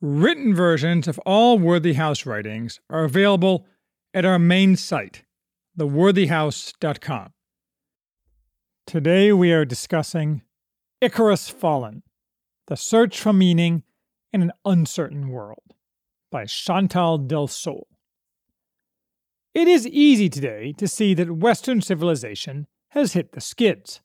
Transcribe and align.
Written 0.00 0.54
versions 0.54 1.08
of 1.08 1.18
all 1.26 1.58
Worthy 1.58 1.94
House 1.94 2.24
writings 2.24 2.78
are 2.88 3.02
available 3.02 3.66
at 4.14 4.24
our 4.24 4.38
main 4.38 4.76
site, 4.76 5.24
theworthyhouse.com. 5.76 7.32
Today 8.86 9.32
we 9.32 9.52
are 9.52 9.64
discussing 9.64 10.42
Icarus 11.00 11.48
Fallen 11.48 12.04
The 12.68 12.76
Search 12.76 13.20
for 13.20 13.32
Meaning 13.32 13.82
in 14.32 14.40
an 14.40 14.52
Uncertain 14.64 15.30
World 15.30 15.74
by 16.30 16.44
Chantal 16.44 17.18
Delsol. 17.18 17.82
It 19.52 19.66
is 19.66 19.84
easy 19.84 20.28
today 20.28 20.74
to 20.74 20.86
see 20.86 21.12
that 21.14 21.38
Western 21.38 21.80
civilization 21.80 22.68
has 22.90 23.14
hit 23.14 23.32
the 23.32 23.40
skids. 23.40 24.00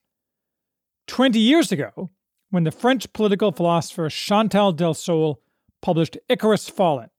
Twenty 1.05 1.39
years 1.39 1.71
ago, 1.71 2.09
when 2.49 2.63
the 2.63 2.71
French 2.71 3.13
political 3.13 3.51
philosopher 3.51 4.09
Chantal 4.09 4.73
Delsol 4.73 5.35
published 5.83 6.17
Icarus 6.29 6.67
Fallen, 6.69 7.09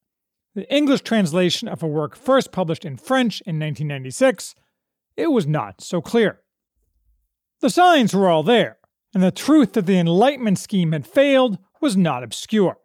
the 0.56 0.68
English 0.74 1.02
translation 1.02 1.68
of 1.68 1.82
a 1.82 1.86
work 1.86 2.16
first 2.16 2.50
published 2.50 2.84
in 2.84 2.96
French 2.96 3.40
in 3.42 3.60
1996, 3.60 4.54
it 5.16 5.30
was 5.30 5.46
not 5.46 5.80
so 5.80 6.00
clear. 6.00 6.40
The 7.60 7.70
signs 7.70 8.14
were 8.14 8.28
all 8.28 8.42
there, 8.42 8.78
and 9.12 9.22
the 9.22 9.30
truth 9.30 9.74
that 9.74 9.86
the 9.86 9.98
Enlightenment 9.98 10.58
scheme 10.58 10.92
had 10.92 11.06
failed 11.06 11.58
was 11.80 11.96
not 11.96 12.24
obscure. 12.24 12.78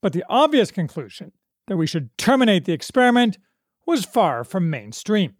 But 0.00 0.12
the 0.12 0.24
obvious 0.28 0.70
conclusion 0.70 1.32
that 1.66 1.76
we 1.76 1.86
should 1.86 2.16
terminate 2.16 2.64
the 2.64 2.72
experiment 2.72 3.38
was 3.86 4.04
far 4.04 4.44
from 4.44 4.70
mainstream. 4.70 5.34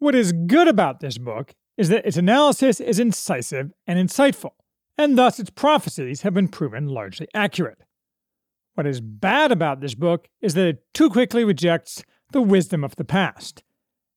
What 0.00 0.14
is 0.14 0.32
good 0.32 0.66
about 0.66 1.00
this 1.00 1.18
book 1.18 1.54
is 1.76 1.88
that 1.88 2.04
its 2.04 2.16
analysis 2.16 2.80
is 2.80 2.98
incisive 2.98 3.72
and 3.86 3.98
insightful, 3.98 4.52
and 4.98 5.16
thus 5.16 5.38
its 5.38 5.50
prophecies 5.50 6.22
have 6.22 6.34
been 6.34 6.48
proven 6.48 6.88
largely 6.88 7.28
accurate. 7.32 7.78
What 8.74 8.86
is 8.86 9.00
bad 9.00 9.52
about 9.52 9.80
this 9.80 9.94
book 9.94 10.28
is 10.40 10.54
that 10.54 10.66
it 10.66 10.94
too 10.94 11.08
quickly 11.08 11.44
rejects 11.44 12.04
the 12.32 12.42
wisdom 12.42 12.82
of 12.82 12.96
the 12.96 13.04
past, 13.04 13.62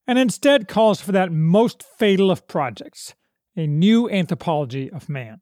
and 0.08 0.18
instead 0.18 0.68
calls 0.68 1.00
for 1.00 1.12
that 1.12 1.32
most 1.32 1.84
fatal 1.84 2.32
of 2.32 2.48
projects 2.48 3.14
a 3.56 3.68
new 3.68 4.10
anthropology 4.10 4.90
of 4.92 5.10
man. 5.10 5.42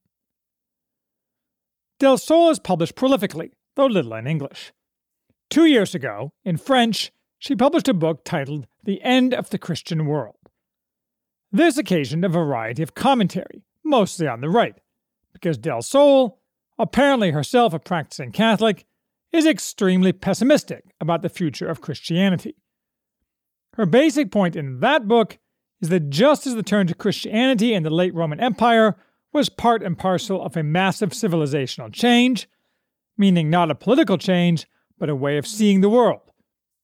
Delsol 2.00 2.52
is 2.52 2.60
published 2.60 2.96
prolifically, 2.96 3.52
though 3.76 3.86
little 3.86 4.14
in 4.14 4.28
English. 4.28 4.74
Two 5.50 5.66
years 5.66 5.96
ago, 5.96 6.32
in 6.44 6.58
French, 6.58 7.12
she 7.40 7.56
published 7.56 7.88
a 7.88 7.94
book 7.94 8.24
titled 8.26 8.68
The 8.84 9.02
End 9.02 9.34
of 9.34 9.50
the 9.50 9.58
Christian 9.58 10.06
World. 10.06 10.36
This 11.52 11.78
occasioned 11.78 12.26
a 12.26 12.30
variety 12.30 12.84
of 12.84 12.96
commentary, 12.96 13.64
mostly 13.84 14.28
on 14.28 14.42
the 14.42 14.50
right, 14.50 14.76
because 15.32 15.58
Delsol, 15.58 16.38
apparently 16.78 17.32
herself 17.32 17.74
a 17.74 17.80
practicing 17.80 18.32
Catholic, 18.32 18.86
is 19.36 19.46
extremely 19.46 20.14
pessimistic 20.14 20.86
about 21.00 21.22
the 21.22 21.30
future 21.30 21.68
of 21.68 21.82
Christianity. 21.82 22.56
Her 23.74 23.86
basic 23.86 24.32
point 24.32 24.56
in 24.56 24.80
that 24.80 25.08
book 25.08 25.38
is 25.82 25.90
that 25.90 26.10
just 26.10 26.48
as 26.48 26.56
the 26.56 26.64
turn 26.64 26.88
to 26.88 26.96
Christianity 26.96 27.74
in 27.74 27.84
the 27.84 27.90
late 27.90 28.14
Roman 28.14 28.40
Empire 28.40 28.96
was 29.34 29.50
part 29.50 29.84
and 29.84 29.98
parcel 29.98 30.42
of 30.42 30.56
a 30.56 30.64
massive 30.64 31.10
civilizational 31.10 31.92
change, 31.92 32.48
meaning 33.18 33.50
not 33.50 33.70
a 33.70 33.76
political 33.76 34.18
change, 34.18 34.66
but 34.98 35.10
a 35.10 35.16
way 35.16 35.38
of 35.38 35.46
seeing 35.46 35.82
the 35.82 35.90
world, 35.90 36.22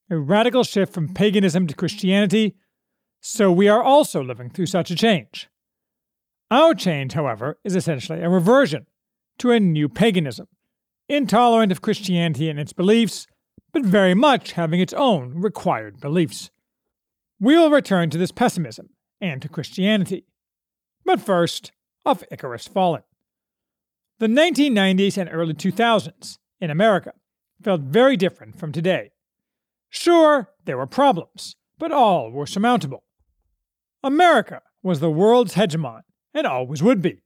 a 0.09 0.17
radical 0.17 0.65
shift 0.65 0.93
from 0.93 1.13
paganism 1.13 1.65
to 1.67 1.73
Christianity, 1.73 2.55
so 3.21 3.51
we 3.51 3.69
are 3.69 3.81
also 3.81 4.21
living 4.21 4.49
through 4.49 4.65
such 4.65 4.91
a 4.91 4.95
change. 4.95 5.47
Our 6.49 6.73
change, 6.73 7.13
however, 7.13 7.57
is 7.63 7.77
essentially 7.77 8.21
a 8.21 8.29
reversion 8.29 8.87
to 9.37 9.51
a 9.51 9.59
new 9.59 9.87
paganism, 9.87 10.47
intolerant 11.11 11.71
of 11.71 11.81
Christianity 11.81 12.49
and 12.49 12.59
its 12.59 12.73
beliefs, 12.73 13.27
but 13.73 13.83
very 13.83 14.13
much 14.13 14.53
having 14.53 14.79
its 14.79 14.93
own 14.93 15.33
required 15.35 15.99
beliefs. 15.99 16.49
We 17.39 17.55
will 17.55 17.69
return 17.69 18.09
to 18.11 18.17
this 18.17 18.31
pessimism 18.31 18.89
and 19.19 19.41
to 19.41 19.49
Christianity. 19.49 20.25
But 21.05 21.19
first, 21.19 21.71
of 22.05 22.23
Icarus 22.31 22.67
Fallen. 22.67 23.03
The 24.19 24.27
1990s 24.27 25.17
and 25.17 25.29
early 25.31 25.53
2000s, 25.53 26.37
in 26.59 26.69
America, 26.69 27.13
felt 27.61 27.81
very 27.81 28.17
different 28.17 28.57
from 28.57 28.71
today. 28.71 29.11
Sure, 29.89 30.49
there 30.65 30.77
were 30.77 30.87
problems, 30.87 31.55
but 31.77 31.91
all 31.91 32.31
were 32.31 32.45
surmountable. 32.45 33.03
America 34.03 34.61
was 34.83 34.99
the 34.99 35.11
world's 35.11 35.55
hegemon, 35.55 36.01
and 36.33 36.47
always 36.47 36.81
would 36.81 37.01
be. 37.01 37.21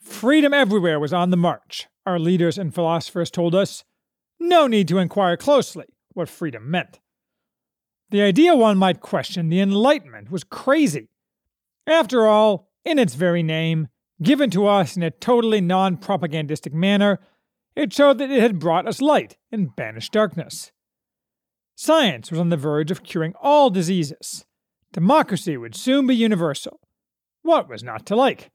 Freedom 0.00 0.54
everywhere 0.54 1.00
was 1.00 1.12
on 1.12 1.30
the 1.30 1.36
march, 1.36 1.86
our 2.08 2.18
leaders 2.18 2.56
and 2.58 2.74
philosophers 2.74 3.30
told 3.30 3.54
us. 3.54 3.84
No 4.40 4.66
need 4.66 4.88
to 4.88 4.98
inquire 4.98 5.36
closely 5.36 5.84
what 6.14 6.28
freedom 6.28 6.70
meant. 6.70 7.00
The 8.10 8.22
idea 8.22 8.56
one 8.56 8.78
might 8.78 9.00
question 9.00 9.48
the 9.48 9.60
Enlightenment 9.60 10.30
was 10.30 10.42
crazy. 10.42 11.10
After 11.86 12.26
all, 12.26 12.70
in 12.84 12.98
its 12.98 13.14
very 13.14 13.42
name, 13.42 13.88
given 14.22 14.50
to 14.50 14.66
us 14.66 14.96
in 14.96 15.02
a 15.02 15.10
totally 15.10 15.60
non 15.60 15.98
propagandistic 15.98 16.72
manner, 16.72 17.20
it 17.76 17.92
showed 17.92 18.18
that 18.18 18.30
it 18.30 18.40
had 18.40 18.58
brought 18.58 18.88
us 18.88 19.02
light 19.02 19.36
and 19.52 19.76
banished 19.76 20.12
darkness. 20.12 20.72
Science 21.76 22.30
was 22.30 22.40
on 22.40 22.48
the 22.48 22.56
verge 22.56 22.90
of 22.90 23.04
curing 23.04 23.34
all 23.40 23.70
diseases. 23.70 24.46
Democracy 24.92 25.56
would 25.56 25.76
soon 25.76 26.06
be 26.06 26.16
universal. 26.16 26.80
What 27.42 27.68
was 27.68 27.84
not 27.84 28.06
to 28.06 28.16
like? 28.16 28.50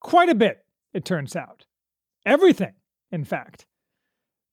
Quite 0.00 0.30
a 0.30 0.34
bit, 0.34 0.64
it 0.92 1.04
turns 1.04 1.36
out. 1.36 1.66
Everything, 2.24 2.74
in 3.10 3.24
fact. 3.24 3.66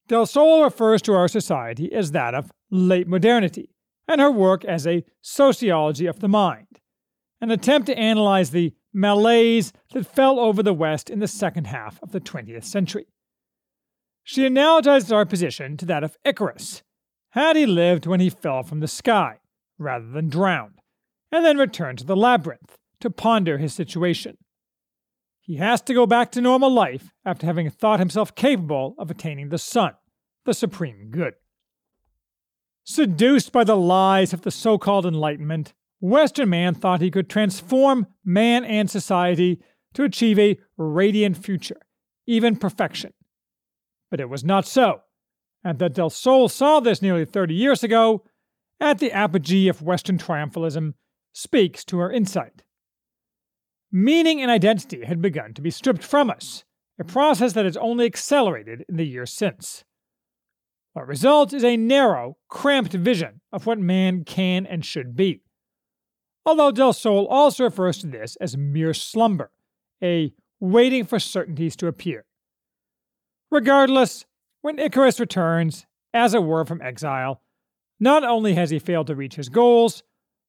Delsol 0.08 0.64
refers 0.64 1.00
to 1.02 1.14
our 1.14 1.28
society 1.28 1.92
as 1.92 2.12
that 2.12 2.34
of 2.34 2.50
late 2.70 3.06
modernity, 3.06 3.70
and 4.08 4.20
her 4.20 4.30
work 4.30 4.64
as 4.64 4.86
a 4.86 5.04
sociology 5.20 6.06
of 6.06 6.20
the 6.20 6.28
mind, 6.28 6.80
an 7.40 7.50
attempt 7.50 7.86
to 7.86 7.98
analyze 7.98 8.50
the 8.50 8.74
malaise 8.92 9.72
that 9.92 10.06
fell 10.06 10.38
over 10.38 10.62
the 10.62 10.74
West 10.74 11.08
in 11.08 11.20
the 11.20 11.28
second 11.28 11.66
half 11.66 12.02
of 12.02 12.12
the 12.12 12.20
20th 12.20 12.64
century. 12.64 13.06
She 14.24 14.42
analogizes 14.42 15.12
our 15.12 15.24
position 15.24 15.76
to 15.78 15.86
that 15.86 16.04
of 16.04 16.16
Icarus, 16.24 16.82
had 17.30 17.56
he 17.56 17.66
lived 17.66 18.06
when 18.06 18.20
he 18.20 18.30
fell 18.30 18.62
from 18.62 18.80
the 18.80 18.88
sky, 18.88 19.38
rather 19.78 20.08
than 20.08 20.28
drowned, 20.28 20.80
and 21.30 21.44
then 21.44 21.56
returned 21.56 21.98
to 21.98 22.04
the 22.04 22.16
labyrinth 22.16 22.76
to 23.00 23.10
ponder 23.10 23.58
his 23.58 23.72
situation. 23.72 24.36
He 25.52 25.58
has 25.58 25.82
to 25.82 25.92
go 25.92 26.06
back 26.06 26.32
to 26.32 26.40
normal 26.40 26.70
life 26.70 27.12
after 27.26 27.44
having 27.44 27.68
thought 27.68 27.98
himself 27.98 28.34
capable 28.34 28.94
of 28.98 29.10
attaining 29.10 29.50
the 29.50 29.58
sun, 29.58 29.92
the 30.46 30.54
supreme 30.54 31.10
good. 31.10 31.34
Seduced 32.84 33.52
by 33.52 33.62
the 33.62 33.76
lies 33.76 34.32
of 34.32 34.40
the 34.40 34.50
so 34.50 34.78
called 34.78 35.04
Enlightenment, 35.04 35.74
Western 36.00 36.48
man 36.48 36.74
thought 36.74 37.02
he 37.02 37.10
could 37.10 37.28
transform 37.28 38.06
man 38.24 38.64
and 38.64 38.90
society 38.90 39.60
to 39.92 40.04
achieve 40.04 40.38
a 40.38 40.58
radiant 40.78 41.36
future, 41.36 41.82
even 42.26 42.56
perfection. 42.56 43.12
But 44.10 44.20
it 44.20 44.30
was 44.30 44.42
not 44.42 44.64
so, 44.64 45.02
and 45.62 45.78
that 45.80 45.92
Delsol 45.92 46.50
saw 46.50 46.80
this 46.80 47.02
nearly 47.02 47.26
30 47.26 47.52
years 47.52 47.84
ago, 47.84 48.24
at 48.80 49.00
the 49.00 49.12
apogee 49.12 49.68
of 49.68 49.82
Western 49.82 50.16
triumphalism, 50.16 50.94
speaks 51.34 51.84
to 51.84 51.98
her 51.98 52.10
insight. 52.10 52.62
Meaning 53.94 54.40
and 54.40 54.50
identity 54.50 55.04
had 55.04 55.20
begun 55.20 55.52
to 55.52 55.60
be 55.60 55.70
stripped 55.70 56.02
from 56.02 56.30
us, 56.30 56.64
a 56.98 57.04
process 57.04 57.52
that 57.52 57.66
has 57.66 57.76
only 57.76 58.06
accelerated 58.06 58.86
in 58.88 58.96
the 58.96 59.06
years 59.06 59.30
since. 59.30 59.84
What 60.94 61.06
results 61.06 61.52
is 61.52 61.62
a 61.62 61.76
narrow, 61.76 62.38
cramped 62.48 62.94
vision 62.94 63.42
of 63.52 63.66
what 63.66 63.78
man 63.78 64.24
can 64.24 64.64
and 64.64 64.84
should 64.84 65.14
be. 65.14 65.42
Although 66.46 66.72
Delsol 66.72 67.26
also 67.28 67.64
refers 67.64 67.98
to 67.98 68.06
this 68.06 68.36
as 68.36 68.56
mere 68.56 68.94
slumber, 68.94 69.50
a 70.02 70.32
waiting 70.58 71.04
for 71.04 71.18
certainties 71.18 71.76
to 71.76 71.86
appear. 71.86 72.24
Regardless, 73.50 74.24
when 74.62 74.78
Icarus 74.78 75.20
returns, 75.20 75.86
as 76.14 76.32
it 76.32 76.42
were 76.42 76.64
from 76.64 76.80
exile, 76.80 77.42
not 78.00 78.24
only 78.24 78.54
has 78.54 78.70
he 78.70 78.78
failed 78.78 79.06
to 79.08 79.14
reach 79.14 79.34
his 79.34 79.50
goals, 79.50 80.02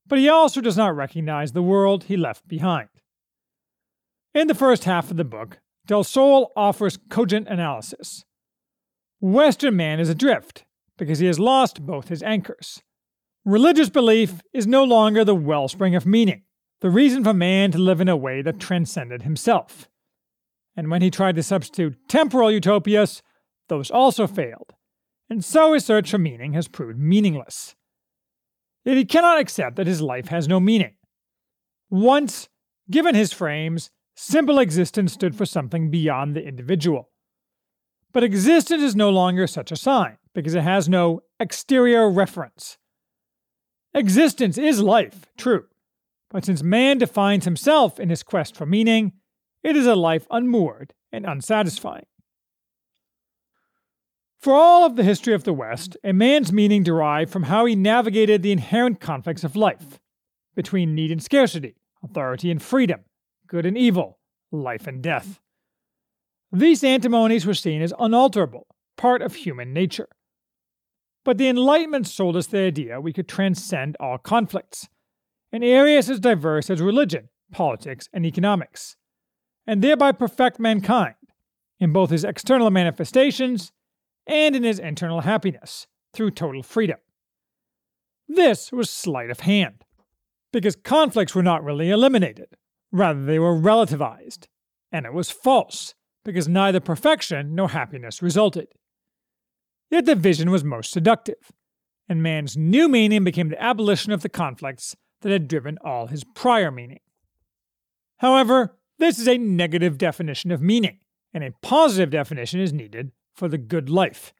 but 0.07 0.19
he 0.19 0.30
also 0.30 0.62
does 0.62 0.78
not 0.78 0.95
recognize 0.95 1.51
the 1.51 1.62
world 1.62 2.06
he 2.06 2.16
left 2.16 2.48
behind. 2.48 2.90
In 4.33 4.47
the 4.47 4.56
first 4.56 4.85
half 4.85 5.12
of 5.12 5.18
the 5.18 5.24
book, 5.24 5.59
Delsol 5.88 6.47
offers 6.56 6.97
cogent 7.09 7.47
analysis. 7.47 8.25
Western 9.21 9.75
man 9.75 10.00
is 10.00 10.09
adrift, 10.09 10.65
because 10.97 11.19
he 11.19 11.27
has 11.27 11.39
lost 11.39 11.85
both 11.85 12.07
his 12.07 12.24
anchors. 12.24 12.81
Religious 13.45 13.89
belief 13.89 14.41
is 14.51 14.65
no 14.65 14.83
longer 14.83 15.24
the 15.24 15.35
wellspring 15.35 15.94
of 15.95 16.06
meaning, 16.06 16.44
the 16.81 16.89
reason 16.89 17.24
for 17.24 17.33
man 17.33 17.71
to 17.71 17.77
live 17.77 18.01
in 18.01 18.09
a 18.09 18.18
way 18.18 18.41
that 18.41 18.59
transcended 18.59 19.21
himself. 19.21 19.88
And 20.75 20.89
when 20.89 21.03
he 21.03 21.12
tried 21.12 21.35
to 21.35 21.44
substitute 21.44 22.09
temporal 22.09 22.51
utopias, 22.51 23.21
those 23.69 23.91
also 23.91 24.25
failed, 24.25 24.74
and 25.30 25.45
so 25.45 25.74
his 25.74 25.85
search 25.85 26.09
for 26.09 26.18
meaning 26.18 26.53
has 26.53 26.68
proved 26.68 26.97
meaningless. 26.97 27.75
Yet 28.83 28.97
he 28.97 29.06
cannot 29.06 29.39
accept 29.39 29.75
that 29.75 29.88
his 29.88 30.01
life 30.01 30.30
has 30.30 30.47
no 30.47 30.59
meaning. 30.59 30.95
Once, 31.89 32.50
given 32.89 33.13
his 33.13 33.31
frames, 33.31 33.91
simple 34.15 34.60
existence 34.60 35.13
stood 35.13 35.36
for 35.36 35.45
something 35.45 35.89
beyond 35.89 36.36
the 36.36 36.44
individual. 36.44 37.10
But 38.12 38.24
existence 38.24 38.83
is 38.83 38.95
no 38.95 39.10
longer 39.10 39.48
such 39.48 39.71
a 39.71 39.75
sign, 39.75 40.18
because 40.33 40.54
it 40.54 40.62
has 40.62 40.88
no 40.88 41.21
exterior 41.39 42.10
reference. 42.10 42.77
Existence 43.94 44.57
is 44.57 44.81
life, 44.81 45.25
true, 45.38 45.65
but 46.30 46.45
since 46.45 46.63
man 46.63 46.98
defines 46.98 47.45
himself 47.45 48.00
in 48.00 48.10
his 48.10 48.24
quest 48.24 48.56
for 48.56 48.65
meaning, 48.65 49.13
it 49.63 49.75
is 49.75 49.86
a 49.86 49.95
life 49.95 50.27
unmoored 50.30 50.94
and 51.12 51.25
unsatisfying. 51.25 52.06
For 54.39 54.54
all 54.54 54.86
of 54.86 54.98
the 54.98 55.04
history 55.04 55.33
of 55.33 55.45
the 55.45 55.54
West, 55.54 55.95
a 56.04 56.12
man's 56.12 56.51
meaning 56.51 56.83
derived 56.83 57.31
from 57.31 57.44
how 57.44 57.66
he 57.66 57.75
navigated 57.75 58.42
the 58.42 58.51
inherent 58.51 59.00
conflicts 59.00 59.44
of 59.44 59.56
life 59.56 60.00
between 60.54 60.94
need 60.94 61.12
and 61.12 61.24
scarcity, 61.24 61.75
authority 62.04 62.51
and 62.51 62.62
freedom, 62.62 63.06
good 63.54 63.68
and 63.68 63.78
evil, 63.78 64.18
life 64.52 64.88
and 64.88 65.04
death. 65.04 65.40
These 66.52 66.84
antinomies 66.84 67.46
were 67.46 67.54
seen 67.54 67.84
as 67.84 67.94
unalterable, 68.00 68.66
part 68.98 69.22
of 69.22 69.36
human 69.36 69.72
nature. 69.72 70.08
But 71.24 71.38
the 71.38 71.48
Enlightenment 71.48 72.08
sold 72.08 72.36
us 72.36 72.48
the 72.48 72.62
idea 72.62 73.00
we 73.00 73.14
could 73.14 73.28
transcend 73.28 73.96
all 74.00 74.18
conflicts 74.18 74.90
in 75.52 75.62
areas 75.62 76.10
as 76.10 76.20
diverse 76.20 76.72
as 76.72 76.82
religion, 76.82 77.30
politics, 77.52 78.10
and 78.12 78.26
economics, 78.26 78.98
and 79.68 79.84
thereby 79.84 80.14
perfect 80.14 80.60
mankind 80.60 81.14
in 81.80 81.94
both 81.94 82.10
his 82.10 82.24
external 82.24 82.72
manifestations 82.72 83.72
and 84.26 84.56
in 84.56 84.64
his 84.64 84.80
internal 84.80 85.22
happiness 85.22 85.86
through 86.12 86.32
total 86.32 86.64
freedom. 86.64 86.98
This 88.28 88.72
was 88.72 88.90
sleight 88.90 89.30
of 89.30 89.42
hand, 89.42 89.86
because 90.52 90.76
conflicts 90.76 91.36
were 91.36 91.44
not 91.44 91.64
really 91.64 91.92
eliminated, 91.92 92.48
rather, 92.94 93.25
they 93.25 93.40
were 93.40 93.56
relativized, 93.56 94.45
and 94.92 95.06
it 95.06 95.13
was 95.13 95.30
false, 95.30 95.95
because 96.24 96.48
neither 96.48 96.80
perfection 96.80 97.56
nor 97.56 97.69
happiness 97.69 98.22
resulted. 98.22 98.68
Yet 99.92 100.06
the 100.06 100.16
vision 100.16 100.50
was 100.50 100.63
most 100.63 100.92
seductive, 100.92 101.51
and 102.07 102.24
man's 102.24 102.56
new 102.56 102.88
meaning 102.88 103.24
became 103.24 103.50
the 103.50 103.62
abolition 103.62 104.13
of 104.13 104.22
the 104.22 104.30
conflicts 104.30 104.95
that 105.22 105.31
had 105.31 105.48
driven 105.48 105.78
all 105.84 106.07
his 106.07 106.24
prior 106.24 106.72
meaning. 106.72 107.00
However, 108.18 108.78
this 109.00 109.19
is 109.19 109.28
a 109.28 109.38
negative 109.38 109.98
definition 109.98 110.51
of 110.51 110.62
meaning, 110.62 111.00
and 111.34 111.44
a 111.44 111.51
positive 111.62 112.12
definition 112.12 112.60
is 112.60 112.72
needed 112.72 113.12
for 113.34 113.48
the 113.48 113.57
good 113.57 113.90
life. 113.90 114.34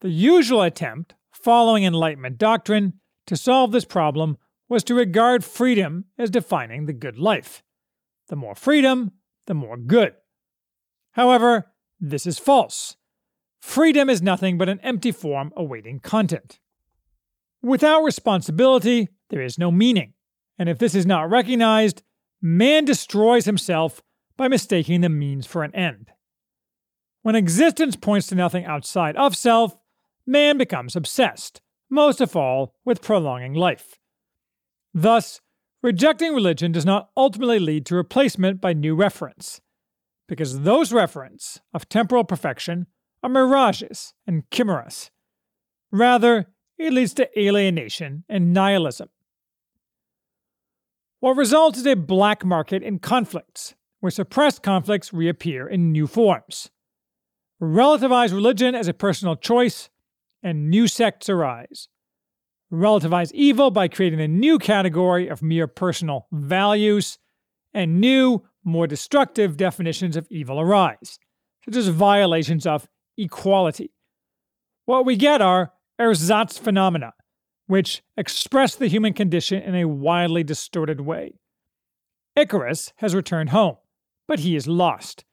The 0.00 0.10
usual 0.10 0.62
attempt, 0.62 1.14
following 1.32 1.84
Enlightenment 1.84 2.38
doctrine, 2.38 2.94
to 3.26 3.36
solve 3.36 3.72
this 3.72 3.84
problem 3.84 4.36
was 4.68 4.82
to 4.84 4.94
regard 4.94 5.44
freedom 5.44 6.06
as 6.18 6.30
defining 6.30 6.86
the 6.86 6.92
good 6.92 7.18
life. 7.18 7.62
The 8.28 8.36
more 8.36 8.54
freedom, 8.54 9.12
the 9.46 9.54
more 9.54 9.76
good. 9.76 10.14
However, 11.12 11.72
this 12.00 12.26
is 12.26 12.38
false. 12.38 12.96
Freedom 13.60 14.10
is 14.10 14.22
nothing 14.22 14.58
but 14.58 14.68
an 14.68 14.80
empty 14.82 15.12
form 15.12 15.52
awaiting 15.56 16.00
content. 16.00 16.60
Without 17.62 18.02
responsibility, 18.02 19.08
there 19.30 19.42
is 19.42 19.58
no 19.58 19.70
meaning, 19.70 20.14
and 20.58 20.68
if 20.68 20.78
this 20.78 20.94
is 20.94 21.06
not 21.06 21.30
recognized, 21.30 22.02
man 22.40 22.84
destroys 22.84 23.44
himself 23.44 24.02
by 24.36 24.48
mistaking 24.48 25.00
the 25.00 25.08
means 25.08 25.46
for 25.46 25.64
an 25.64 25.74
end. 25.74 26.10
When 27.22 27.34
existence 27.34 27.96
points 27.96 28.28
to 28.28 28.34
nothing 28.34 28.64
outside 28.64 29.16
of 29.16 29.36
self, 29.36 29.76
man 30.26 30.58
becomes 30.58 30.94
obsessed, 30.94 31.60
most 31.90 32.20
of 32.20 32.36
all 32.36 32.74
with 32.84 33.02
prolonging 33.02 33.54
life. 33.54 33.98
Thus, 34.98 35.42
rejecting 35.82 36.32
religion 36.32 36.72
does 36.72 36.86
not 36.86 37.10
ultimately 37.18 37.58
lead 37.58 37.84
to 37.84 37.94
replacement 37.94 38.62
by 38.62 38.72
new 38.72 38.94
reference, 38.94 39.60
because 40.26 40.60
those 40.60 40.90
referents 40.90 41.60
of 41.74 41.86
temporal 41.90 42.24
perfection 42.24 42.86
are 43.22 43.28
mirages 43.28 44.14
and 44.26 44.50
chimeras. 44.50 45.10
Rather, 45.92 46.46
it 46.78 46.94
leads 46.94 47.12
to 47.12 47.38
alienation 47.38 48.24
and 48.26 48.54
nihilism. 48.54 49.10
What 51.20 51.36
results 51.36 51.76
is 51.76 51.86
a 51.86 51.94
black 51.94 52.42
market 52.42 52.82
in 52.82 52.98
conflicts, 52.98 53.74
where 54.00 54.10
suppressed 54.10 54.62
conflicts 54.62 55.12
reappear 55.12 55.66
in 55.66 55.92
new 55.92 56.06
forms 56.06 56.70
relativize 57.60 58.32
religion 58.32 58.74
as 58.74 58.88
a 58.88 58.94
personal 58.94 59.36
choice, 59.36 59.90
and 60.42 60.70
new 60.70 60.88
sects 60.88 61.28
arise. 61.28 61.88
Relativize 62.72 63.30
evil 63.32 63.70
by 63.70 63.88
creating 63.88 64.20
a 64.20 64.28
new 64.28 64.58
category 64.58 65.28
of 65.28 65.42
mere 65.42 65.66
personal 65.68 66.26
values, 66.32 67.18
and 67.72 68.00
new, 68.00 68.42
more 68.64 68.86
destructive 68.86 69.56
definitions 69.56 70.16
of 70.16 70.26
evil 70.30 70.58
arise, 70.58 71.18
such 71.64 71.76
as 71.76 71.88
violations 71.88 72.66
of 72.66 72.88
equality. 73.16 73.92
What 74.84 75.04
we 75.04 75.16
get 75.16 75.40
are 75.40 75.72
ersatz 76.00 76.58
phenomena, 76.58 77.12
which 77.66 78.02
express 78.16 78.74
the 78.74 78.88
human 78.88 79.12
condition 79.12 79.62
in 79.62 79.74
a 79.74 79.88
wildly 79.88 80.42
distorted 80.42 81.00
way. 81.00 81.38
Icarus 82.34 82.92
has 82.96 83.14
returned 83.14 83.50
home, 83.50 83.76
but 84.26 84.40
he 84.40 84.56
is 84.56 84.66
lost. 84.66 85.24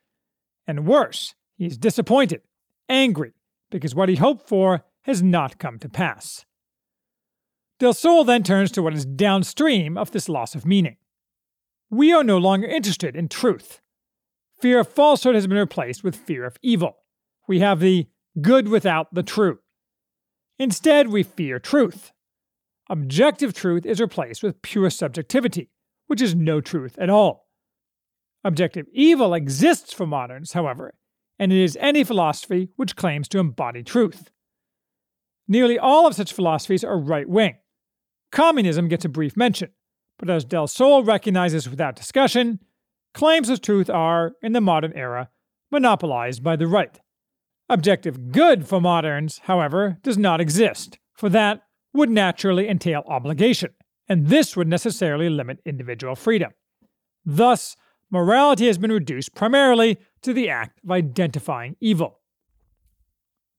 And 0.67 0.87
worse, 0.87 1.35
he 1.55 1.65
is 1.65 1.77
disappointed, 1.77 2.41
angry, 2.87 3.33
because 3.69 3.95
what 3.95 4.09
he 4.09 4.15
hoped 4.15 4.47
for 4.47 4.85
has 5.01 5.21
not 5.21 5.59
come 5.59 5.79
to 5.79 5.89
pass. 5.89 6.45
Delsol 7.83 8.25
then 8.25 8.43
turns 8.43 8.71
to 8.71 8.81
what 8.81 8.93
is 8.93 9.03
downstream 9.03 9.97
of 9.97 10.11
this 10.11 10.29
loss 10.29 10.55
of 10.55 10.65
meaning. 10.65 10.95
We 11.89 12.13
are 12.13 12.23
no 12.23 12.37
longer 12.37 12.65
interested 12.65 13.13
in 13.13 13.27
truth. 13.27 13.81
Fear 14.61 14.79
of 14.79 14.87
falsehood 14.87 15.35
has 15.35 15.47
been 15.47 15.57
replaced 15.57 16.01
with 16.01 16.15
fear 16.15 16.45
of 16.45 16.55
evil. 16.61 16.95
We 17.45 17.59
have 17.59 17.81
the 17.81 18.07
good 18.39 18.69
without 18.69 19.13
the 19.13 19.21
true. 19.21 19.59
Instead, 20.57 21.09
we 21.09 21.23
fear 21.23 21.59
truth. 21.59 22.13
Objective 22.89 23.53
truth 23.53 23.85
is 23.85 23.99
replaced 23.99 24.43
with 24.43 24.61
pure 24.61 24.89
subjectivity, 24.89 25.69
which 26.07 26.21
is 26.21 26.33
no 26.33 26.61
truth 26.61 26.97
at 26.97 27.09
all. 27.09 27.49
Objective 28.45 28.85
evil 28.93 29.33
exists 29.33 29.91
for 29.91 30.07
moderns, 30.07 30.53
however, 30.53 30.93
and 31.37 31.51
it 31.51 31.61
is 31.61 31.77
any 31.81 32.05
philosophy 32.05 32.69
which 32.77 32.95
claims 32.95 33.27
to 33.27 33.39
embody 33.39 33.83
truth. 33.83 34.29
Nearly 35.49 35.77
all 35.77 36.07
of 36.07 36.15
such 36.15 36.31
philosophies 36.31 36.85
are 36.85 36.97
right 36.97 37.27
wing. 37.27 37.57
Communism 38.33 38.87
gets 38.87 39.05
a 39.05 39.09
brief 39.09 39.37
mention, 39.37 39.69
but 40.17 40.27
as 40.27 40.43
Delsol 40.43 41.05
recognizes 41.05 41.69
without 41.69 41.95
discussion, 41.95 42.59
claims 43.13 43.47
of 43.47 43.61
truth 43.61 43.91
are, 43.91 44.33
in 44.41 44.53
the 44.53 44.59
modern 44.59 44.91
era, 44.93 45.29
monopolized 45.71 46.43
by 46.43 46.55
the 46.55 46.65
right. 46.65 46.99
Objective 47.69 48.31
good 48.31 48.67
for 48.67 48.81
moderns, 48.81 49.39
however, 49.43 49.99
does 50.01 50.17
not 50.17 50.41
exist, 50.41 50.97
for 51.13 51.29
that 51.29 51.61
would 51.93 52.09
naturally 52.09 52.67
entail 52.67 53.03
obligation, 53.05 53.69
and 54.09 54.25
this 54.25 54.57
would 54.57 54.67
necessarily 54.67 55.29
limit 55.29 55.59
individual 55.63 56.15
freedom. 56.15 56.53
Thus, 57.23 57.75
morality 58.09 58.65
has 58.65 58.79
been 58.79 58.91
reduced 58.91 59.35
primarily 59.35 59.99
to 60.23 60.33
the 60.33 60.49
act 60.49 60.79
of 60.83 60.89
identifying 60.89 61.75
evil. 61.79 62.19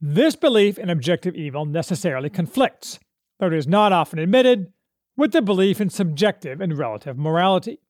This 0.00 0.34
belief 0.34 0.80
in 0.80 0.90
objective 0.90 1.36
evil 1.36 1.64
necessarily 1.64 2.28
conflicts, 2.28 2.98
though 3.38 3.46
it 3.46 3.52
is 3.54 3.66
not 3.66 3.92
often 3.92 4.18
admitted, 4.18 4.72
with 5.16 5.32
the 5.32 5.42
belief 5.42 5.80
in 5.80 5.90
subjective 5.90 6.60
and 6.60 6.76
relative 6.76 7.16
morality. 7.16 7.80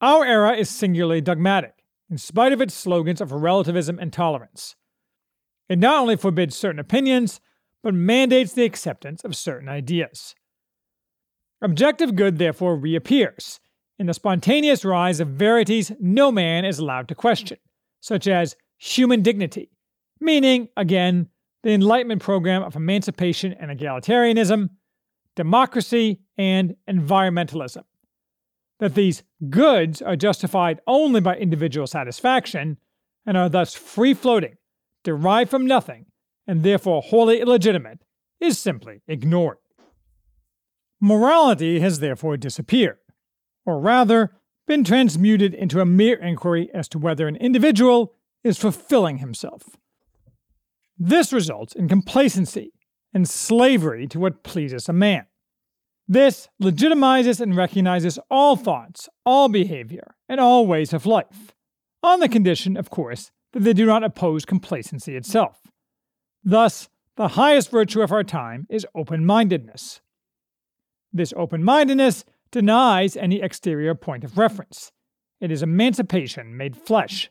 Our 0.00 0.24
era 0.24 0.56
is 0.56 0.68
singularly 0.70 1.20
dogmatic, 1.20 1.84
in 2.10 2.18
spite 2.18 2.52
of 2.52 2.60
its 2.60 2.74
slogans 2.74 3.20
of 3.20 3.32
relativism 3.32 3.98
and 3.98 4.12
tolerance. 4.12 4.76
It 5.68 5.78
not 5.78 6.00
only 6.00 6.16
forbids 6.16 6.56
certain 6.56 6.80
opinions, 6.80 7.40
but 7.82 7.94
mandates 7.94 8.52
the 8.52 8.64
acceptance 8.64 9.22
of 9.24 9.36
certain 9.36 9.68
ideas. 9.68 10.34
Objective 11.62 12.16
good 12.16 12.38
therefore 12.38 12.76
reappears 12.76 13.60
in 13.98 14.06
the 14.06 14.14
spontaneous 14.14 14.84
rise 14.84 15.20
of 15.20 15.28
verities 15.28 15.92
no 16.00 16.32
man 16.32 16.64
is 16.64 16.78
allowed 16.78 17.06
to 17.08 17.14
question, 17.14 17.58
such 18.00 18.26
as 18.26 18.56
human 18.78 19.20
dignity, 19.20 19.70
meaning, 20.20 20.68
again, 20.76 21.28
the 21.62 21.72
Enlightenment 21.72 22.22
program 22.22 22.62
of 22.62 22.76
emancipation 22.76 23.52
and 23.52 23.70
egalitarianism, 23.70 24.70
democracy, 25.36 26.20
and 26.38 26.74
environmentalism. 26.88 27.84
That 28.78 28.94
these 28.94 29.22
goods 29.50 30.00
are 30.00 30.16
justified 30.16 30.80
only 30.86 31.20
by 31.20 31.36
individual 31.36 31.86
satisfaction 31.86 32.78
and 33.26 33.36
are 33.36 33.48
thus 33.48 33.74
free 33.74 34.14
floating, 34.14 34.56
derived 35.04 35.50
from 35.50 35.66
nothing, 35.66 36.06
and 36.46 36.62
therefore 36.62 37.02
wholly 37.02 37.40
illegitimate, 37.40 38.00
is 38.40 38.58
simply 38.58 39.02
ignored. 39.06 39.58
Morality 41.00 41.80
has 41.80 42.00
therefore 42.00 42.36
disappeared, 42.36 42.98
or 43.66 43.78
rather, 43.78 44.32
been 44.66 44.84
transmuted 44.84 45.54
into 45.54 45.80
a 45.80 45.86
mere 45.86 46.16
inquiry 46.16 46.70
as 46.72 46.88
to 46.88 46.98
whether 46.98 47.28
an 47.28 47.36
individual 47.36 48.14
is 48.42 48.58
fulfilling 48.58 49.18
himself. 49.18 49.76
This 51.02 51.32
results 51.32 51.74
in 51.74 51.88
complacency 51.88 52.74
and 53.14 53.26
slavery 53.26 54.06
to 54.08 54.20
what 54.20 54.42
pleases 54.42 54.86
a 54.86 54.92
man. 54.92 55.24
This 56.06 56.48
legitimizes 56.62 57.40
and 57.40 57.56
recognizes 57.56 58.18
all 58.30 58.54
thoughts, 58.54 59.08
all 59.24 59.48
behavior, 59.48 60.14
and 60.28 60.38
all 60.38 60.66
ways 60.66 60.92
of 60.92 61.06
life, 61.06 61.54
on 62.02 62.20
the 62.20 62.28
condition, 62.28 62.76
of 62.76 62.90
course, 62.90 63.30
that 63.52 63.60
they 63.60 63.72
do 63.72 63.86
not 63.86 64.04
oppose 64.04 64.44
complacency 64.44 65.16
itself. 65.16 65.60
Thus, 66.44 66.90
the 67.16 67.28
highest 67.28 67.70
virtue 67.70 68.02
of 68.02 68.12
our 68.12 68.24
time 68.24 68.66
is 68.68 68.86
open 68.94 69.24
mindedness. 69.24 70.02
This 71.14 71.32
open 71.34 71.64
mindedness 71.64 72.26
denies 72.50 73.16
any 73.16 73.40
exterior 73.40 73.94
point 73.94 74.22
of 74.22 74.36
reference. 74.36 74.92
It 75.40 75.50
is 75.50 75.62
emancipation 75.62 76.58
made 76.58 76.76
flesh. 76.76 77.30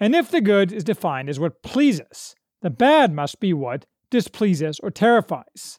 And 0.00 0.14
if 0.14 0.30
the 0.30 0.40
good 0.40 0.72
is 0.72 0.82
defined 0.82 1.28
as 1.28 1.38
what 1.38 1.62
pleases, 1.62 2.34
the 2.64 2.70
bad 2.70 3.12
must 3.12 3.40
be 3.40 3.52
what 3.52 3.84
displeases 4.08 4.80
or 4.80 4.90
terrifies. 4.90 5.78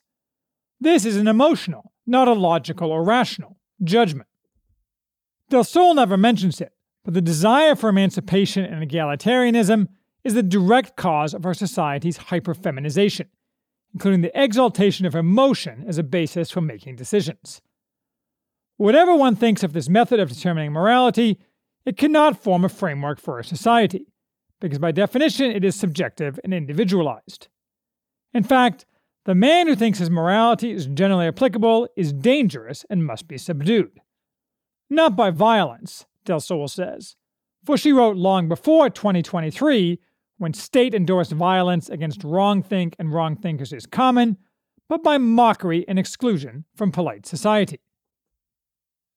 This 0.79 1.03
is 1.03 1.17
an 1.17 1.27
emotional, 1.27 1.91
not 2.05 2.27
a 2.27 2.33
logical 2.33 2.91
or 2.91 3.03
rational, 3.03 3.57
judgment. 3.83 4.29
Delsol 5.49 5.95
never 5.95 6.15
mentions 6.15 6.61
it, 6.61 6.73
but 7.03 7.15
the 7.15 7.23
desire 7.23 7.75
for 7.75 7.89
emancipation 7.89 8.63
and 8.63 8.87
egalitarianism 8.87 9.87
is 10.23 10.35
the 10.35 10.43
direct 10.43 10.95
cause 10.95 11.33
of 11.33 11.43
our 11.43 11.55
society's 11.55 12.19
hyperfeminization, 12.19 13.29
including 13.95 14.21
the 14.21 14.39
exaltation 14.39 15.07
of 15.07 15.15
emotion 15.15 15.85
as 15.87 15.97
a 15.97 16.03
basis 16.03 16.51
for 16.51 16.61
making 16.61 16.97
decisions. 16.97 17.63
Whatever 18.77 19.15
one 19.15 19.35
thinks 19.35 19.63
of 19.63 19.73
this 19.73 19.89
method 19.89 20.19
of 20.19 20.29
determining 20.29 20.71
morality, 20.71 21.39
it 21.83 21.97
cannot 21.97 22.43
form 22.43 22.63
a 22.63 22.69
framework 22.69 23.19
for 23.19 23.39
a 23.39 23.43
society, 23.43 24.05
because 24.61 24.79
by 24.79 24.91
definition 24.91 25.51
it 25.51 25.63
is 25.63 25.75
subjective 25.75 26.39
and 26.43 26.53
individualized. 26.53 27.47
In 28.33 28.43
fact, 28.43 28.85
the 29.25 29.35
man 29.35 29.67
who 29.67 29.75
thinks 29.75 29.99
his 29.99 30.09
morality 30.09 30.71
is 30.71 30.85
generally 30.85 31.27
applicable 31.27 31.87
is 31.95 32.13
dangerous 32.13 32.85
and 32.89 33.05
must 33.05 33.27
be 33.27 33.37
subdued. 33.37 33.99
Not 34.89 35.15
by 35.15 35.31
violence, 35.31 36.05
Delsol 36.25 36.69
says, 36.69 37.15
for 37.65 37.77
she 37.77 37.91
wrote 37.91 38.17
long 38.17 38.47
before 38.47 38.89
2023, 38.89 39.99
when 40.37 40.53
state 40.53 40.93
endorsed 40.93 41.31
violence 41.31 41.89
against 41.89 42.21
wrongthink 42.21 42.93
and 42.99 43.09
wrongthinkers 43.09 43.73
is 43.73 43.85
common, 43.85 44.37
but 44.87 45.01
by 45.01 45.17
mockery 45.17 45.85
and 45.87 45.97
exclusion 45.97 46.65
from 46.75 46.91
polite 46.91 47.25
society. 47.25 47.79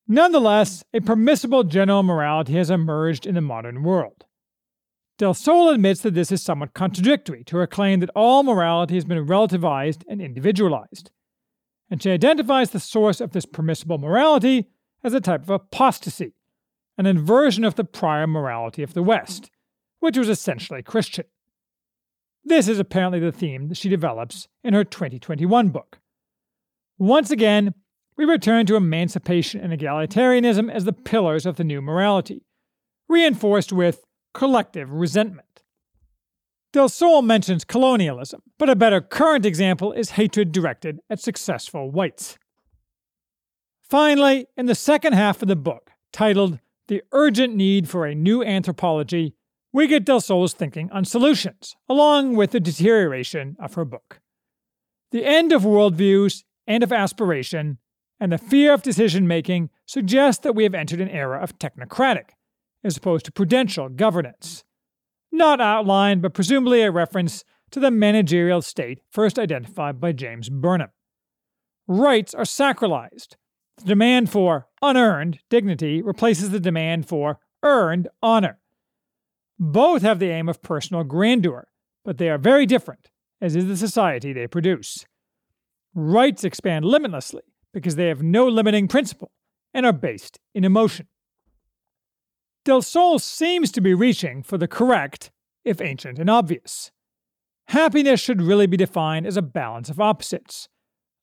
Nonetheless, 0.07 0.83
a 0.91 1.01
permissible 1.01 1.63
general 1.63 2.01
morality 2.01 2.53
has 2.53 2.71
emerged 2.71 3.27
in 3.27 3.35
the 3.35 3.41
modern 3.41 3.83
world. 3.83 4.25
Delsol 5.19 5.73
admits 5.73 5.99
that 6.01 6.13
this 6.13 6.31
is 6.31 6.41
somewhat 6.41 6.73
contradictory 6.73 7.43
to 7.43 7.57
her 7.57 7.67
claim 7.67 7.99
that 7.99 8.09
all 8.15 8.41
morality 8.41 8.95
has 8.95 9.03
been 9.03 9.27
relativized 9.27 10.03
and 10.07 10.21
individualized, 10.21 11.11
and 11.91 12.01
she 12.01 12.09
identifies 12.09 12.69
the 12.69 12.79
source 12.79 13.19
of 13.19 13.31
this 13.31 13.45
permissible 13.45 13.97
morality 13.97 14.69
as 15.03 15.13
a 15.13 15.19
type 15.19 15.43
of 15.43 15.49
apostasy, 15.49 16.33
an 16.97 17.05
inversion 17.05 17.65
of 17.65 17.75
the 17.75 17.83
prior 17.83 18.27
morality 18.27 18.81
of 18.81 18.93
the 18.93 19.03
West, 19.03 19.51
which 19.99 20.17
was 20.17 20.29
essentially 20.29 20.81
Christian. 20.81 21.25
This 22.45 22.69
is 22.69 22.79
apparently 22.79 23.19
the 23.19 23.33
theme 23.33 23.67
that 23.67 23.77
she 23.77 23.89
develops 23.89 24.47
in 24.63 24.73
her 24.73 24.85
2021 24.85 25.67
book. 25.67 25.99
Once 26.97 27.29
again, 27.29 27.73
we 28.15 28.23
return 28.23 28.65
to 28.67 28.77
emancipation 28.77 29.59
and 29.59 29.77
egalitarianism 29.77 30.71
as 30.71 30.85
the 30.85 30.93
pillars 30.93 31.45
of 31.45 31.57
the 31.57 31.65
new 31.65 31.81
morality, 31.81 32.45
reinforced 33.09 33.73
with 33.73 34.05
collective 34.39 34.89
resentment. 34.89 35.63
Delsol 36.71 37.21
mentions 37.21 37.65
colonialism, 37.65 38.41
but 38.57 38.69
a 38.69 38.75
better 38.75 39.01
current 39.01 39.45
example 39.45 39.91
is 39.91 40.11
hatred 40.11 40.53
directed 40.53 41.01
at 41.09 41.19
successful 41.19 41.91
whites. 41.91 42.37
Finally, 43.81 44.47
in 44.55 44.65
the 44.65 44.75
second 44.75 45.11
half 45.11 45.41
of 45.41 45.49
the 45.49 45.57
book, 45.57 45.91
titled 46.13 46.59
The 46.87 47.03
Urgent 47.11 47.53
Need 47.53 47.89
for 47.89 48.05
a 48.05 48.15
New 48.15 48.41
Anthropology, 48.41 49.35
we 49.73 49.87
get 49.87 50.05
Delsol's 50.05 50.53
thinking 50.53 50.89
on 50.89 51.03
solutions, 51.03 51.75
along 51.89 52.37
with 52.37 52.51
the 52.51 52.61
deterioration 52.61 53.57
of 53.59 53.73
her 53.73 53.83
book. 53.83 54.21
The 55.11 55.25
end 55.25 55.51
of 55.51 55.63
worldviews 55.63 56.45
and 56.65 56.81
of 56.81 56.93
aspiration, 56.93 57.77
and 58.21 58.31
the 58.31 58.37
fear 58.37 58.73
of 58.73 58.83
decision 58.83 59.27
making 59.27 59.69
suggest 59.85 60.43
that 60.43 60.55
we 60.55 60.63
have 60.63 60.75
entered 60.75 61.01
an 61.01 61.09
era 61.09 61.43
of 61.43 61.59
technocratic, 61.59 62.29
as 62.83 62.97
opposed 62.97 63.25
to 63.25 63.31
prudential 63.31 63.89
governance. 63.89 64.63
Not 65.31 65.61
outlined, 65.61 66.21
but 66.21 66.33
presumably 66.33 66.81
a 66.81 66.91
reference 66.91 67.43
to 67.71 67.79
the 67.79 67.91
managerial 67.91 68.61
state 68.61 68.99
first 69.11 69.37
identified 69.37 69.99
by 69.99 70.11
James 70.11 70.49
Burnham. 70.49 70.89
Rights 71.87 72.33
are 72.33 72.43
sacralized. 72.43 73.35
The 73.77 73.85
demand 73.85 74.29
for 74.29 74.67
unearned 74.81 75.39
dignity 75.49 76.01
replaces 76.01 76.49
the 76.49 76.59
demand 76.59 77.07
for 77.07 77.39
earned 77.63 78.07
honor. 78.21 78.59
Both 79.57 80.01
have 80.01 80.19
the 80.19 80.29
aim 80.29 80.49
of 80.49 80.61
personal 80.61 81.03
grandeur, 81.03 81.67
but 82.05 82.17
they 82.17 82.29
are 82.29 82.37
very 82.37 82.65
different, 82.65 83.09
as 83.41 83.55
is 83.55 83.67
the 83.67 83.77
society 83.77 84.33
they 84.33 84.47
produce. 84.47 85.05
Rights 85.93 86.43
expand 86.43 86.85
limitlessly 86.85 87.43
because 87.73 87.95
they 87.95 88.07
have 88.07 88.23
no 88.23 88.47
limiting 88.47 88.87
principle 88.87 89.31
and 89.73 89.85
are 89.85 89.93
based 89.93 90.39
in 90.53 90.63
emotion. 90.63 91.07
Delsol 92.69 93.19
seems 93.19 93.71
to 93.71 93.81
be 93.81 93.95
reaching 93.95 94.43
for 94.43 94.57
the 94.57 94.67
correct, 94.67 95.31
if 95.65 95.81
ancient 95.81 96.19
and 96.19 96.29
obvious. 96.29 96.91
Happiness 97.69 98.19
should 98.19 98.43
really 98.43 98.67
be 98.67 98.77
defined 98.77 99.25
as 99.25 99.37
a 99.37 99.41
balance 99.41 99.89
of 99.89 99.99
opposites 99.99 100.69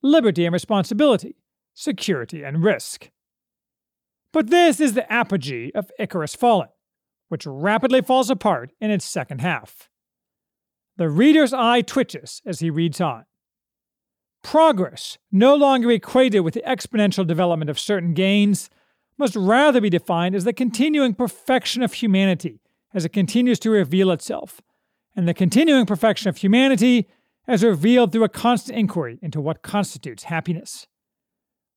liberty 0.03 0.45
and 0.45 0.53
responsibility, 0.53 1.37
security 1.73 2.43
and 2.43 2.65
risk. 2.65 3.11
But 4.33 4.51
this 4.51 4.81
is 4.81 4.95
the 4.95 5.11
apogee 5.11 5.71
of 5.75 5.91
Icarus 5.99 6.35
Fallen, 6.35 6.69
which 7.29 7.47
rapidly 7.47 8.03
falls 8.03 8.29
apart 8.29 8.73
in 8.81 8.91
its 8.91 9.05
second 9.05 9.41
half. 9.41 9.89
The 10.97 11.09
reader's 11.09 11.53
eye 11.53 11.83
twitches 11.83 12.43
as 12.45 12.59
he 12.59 12.71
reads 12.71 13.01
on. 13.01 13.25
Progress, 14.43 15.19
no 15.33 15.55
longer 15.55 15.91
equated 15.91 16.43
with 16.43 16.55
the 16.55 16.63
exponential 16.67 17.27
development 17.27 17.71
of 17.71 17.79
certain 17.79 18.15
gains, 18.15 18.69
must 19.19 19.37
rather 19.37 19.81
be 19.81 19.91
defined 19.91 20.35
as 20.35 20.45
the 20.45 20.53
continuing 20.53 21.15
perfection 21.15 21.83
of 21.83 21.95
humanity 21.95 22.61
as 22.95 23.05
it 23.05 23.13
continues 23.13 23.59
to 23.61 23.71
reveal 23.71 24.11
itself, 24.11 24.61
and 25.15 25.29
the 25.29 25.35
continuing 25.35 25.87
perfection 25.87 26.29
of 26.29 26.39
humanity 26.39 27.09
as 27.47 27.63
revealed 27.63 28.13
through 28.13 28.25
a 28.25 28.29
constant 28.29 28.79
inquiry 28.79 29.19
into 29.23 29.41
what 29.41 29.63
constitutes 29.63 30.25
happiness. 30.25 30.87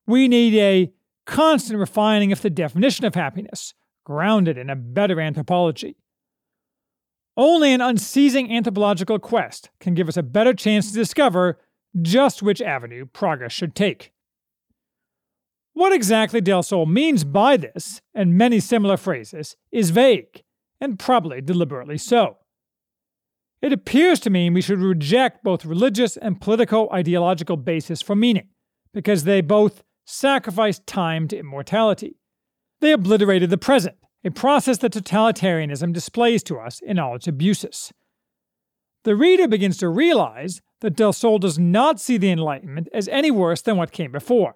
We 0.08 0.28
need 0.28 0.56
a 0.56 0.92
constant 1.26 1.80
refining 1.80 2.32
of 2.32 2.42
the 2.42 2.50
definition 2.50 3.06
of 3.06 3.16
happiness, 3.16 3.74
grounded 4.04 4.58
in 4.58 4.70
a 4.70 4.76
better 4.76 5.20
anthropology. 5.22 5.98
Only 7.38 7.72
an 7.72 7.82
unceasing 7.82 8.52
anthropological 8.52 9.20
quest 9.20 9.70
can 9.80 9.94
give 9.94 10.10
us 10.10 10.18
a 10.18 10.24
better 10.24 10.54
chance 10.54 10.90
to 10.90 10.98
discover 10.98 11.60
just 12.02 12.42
which 12.42 12.62
avenue 12.62 13.06
progress 13.06 13.54
should 13.54 13.76
take. 13.76 14.12
What 15.80 15.94
exactly 15.94 16.42
Delsol 16.42 16.90
means 16.90 17.24
by 17.24 17.56
this, 17.56 18.02
and 18.14 18.38
many 18.38 18.60
similar 18.60 18.98
phrases, 18.98 19.56
is 19.72 19.92
vague, 19.92 20.44
and 20.82 21.00
probably 21.00 21.40
deliberately 21.40 21.98
so. 21.98 22.36
It 23.62 23.72
appears 23.72 24.20
to 24.20 24.30
mean 24.30 24.54
we 24.54 24.62
should 24.62 24.82
reject 24.82 25.42
both 25.42 25.64
religious 25.64 26.18
and 26.18 26.42
political 26.42 26.90
ideological 26.92 27.56
basis 27.56 28.02
for 28.02 28.14
meaning, 28.14 28.50
because 28.94 29.24
they 29.24 29.40
both 29.40 29.82
sacrifice 30.06 30.80
time 30.80 31.30
to 31.30 31.38
immortality. 31.38 32.18
They 32.82 32.92
obliterated 32.92 33.50
the 33.50 33.58
present, 33.58 33.96
a 34.26 34.32
process 34.32 34.80
that 34.80 34.92
totalitarianism 34.92 35.94
displays 35.94 36.44
to 36.44 36.60
us 36.60 36.82
in 36.82 37.00
all 37.00 37.16
its 37.16 37.26
abuses. 37.26 37.94
The 39.06 39.16
reader 39.16 39.48
begins 39.48 39.78
to 39.78 39.88
realize 39.88 40.60
that 40.82 40.98
Delsol 40.98 41.40
does 41.40 41.58
not 41.58 42.02
see 42.02 42.18
the 42.18 42.32
Enlightenment 42.32 42.90
as 42.94 43.08
any 43.08 43.32
worse 43.32 43.62
than 43.62 43.78
what 43.78 43.94
came 43.94 44.12
before, 44.12 44.56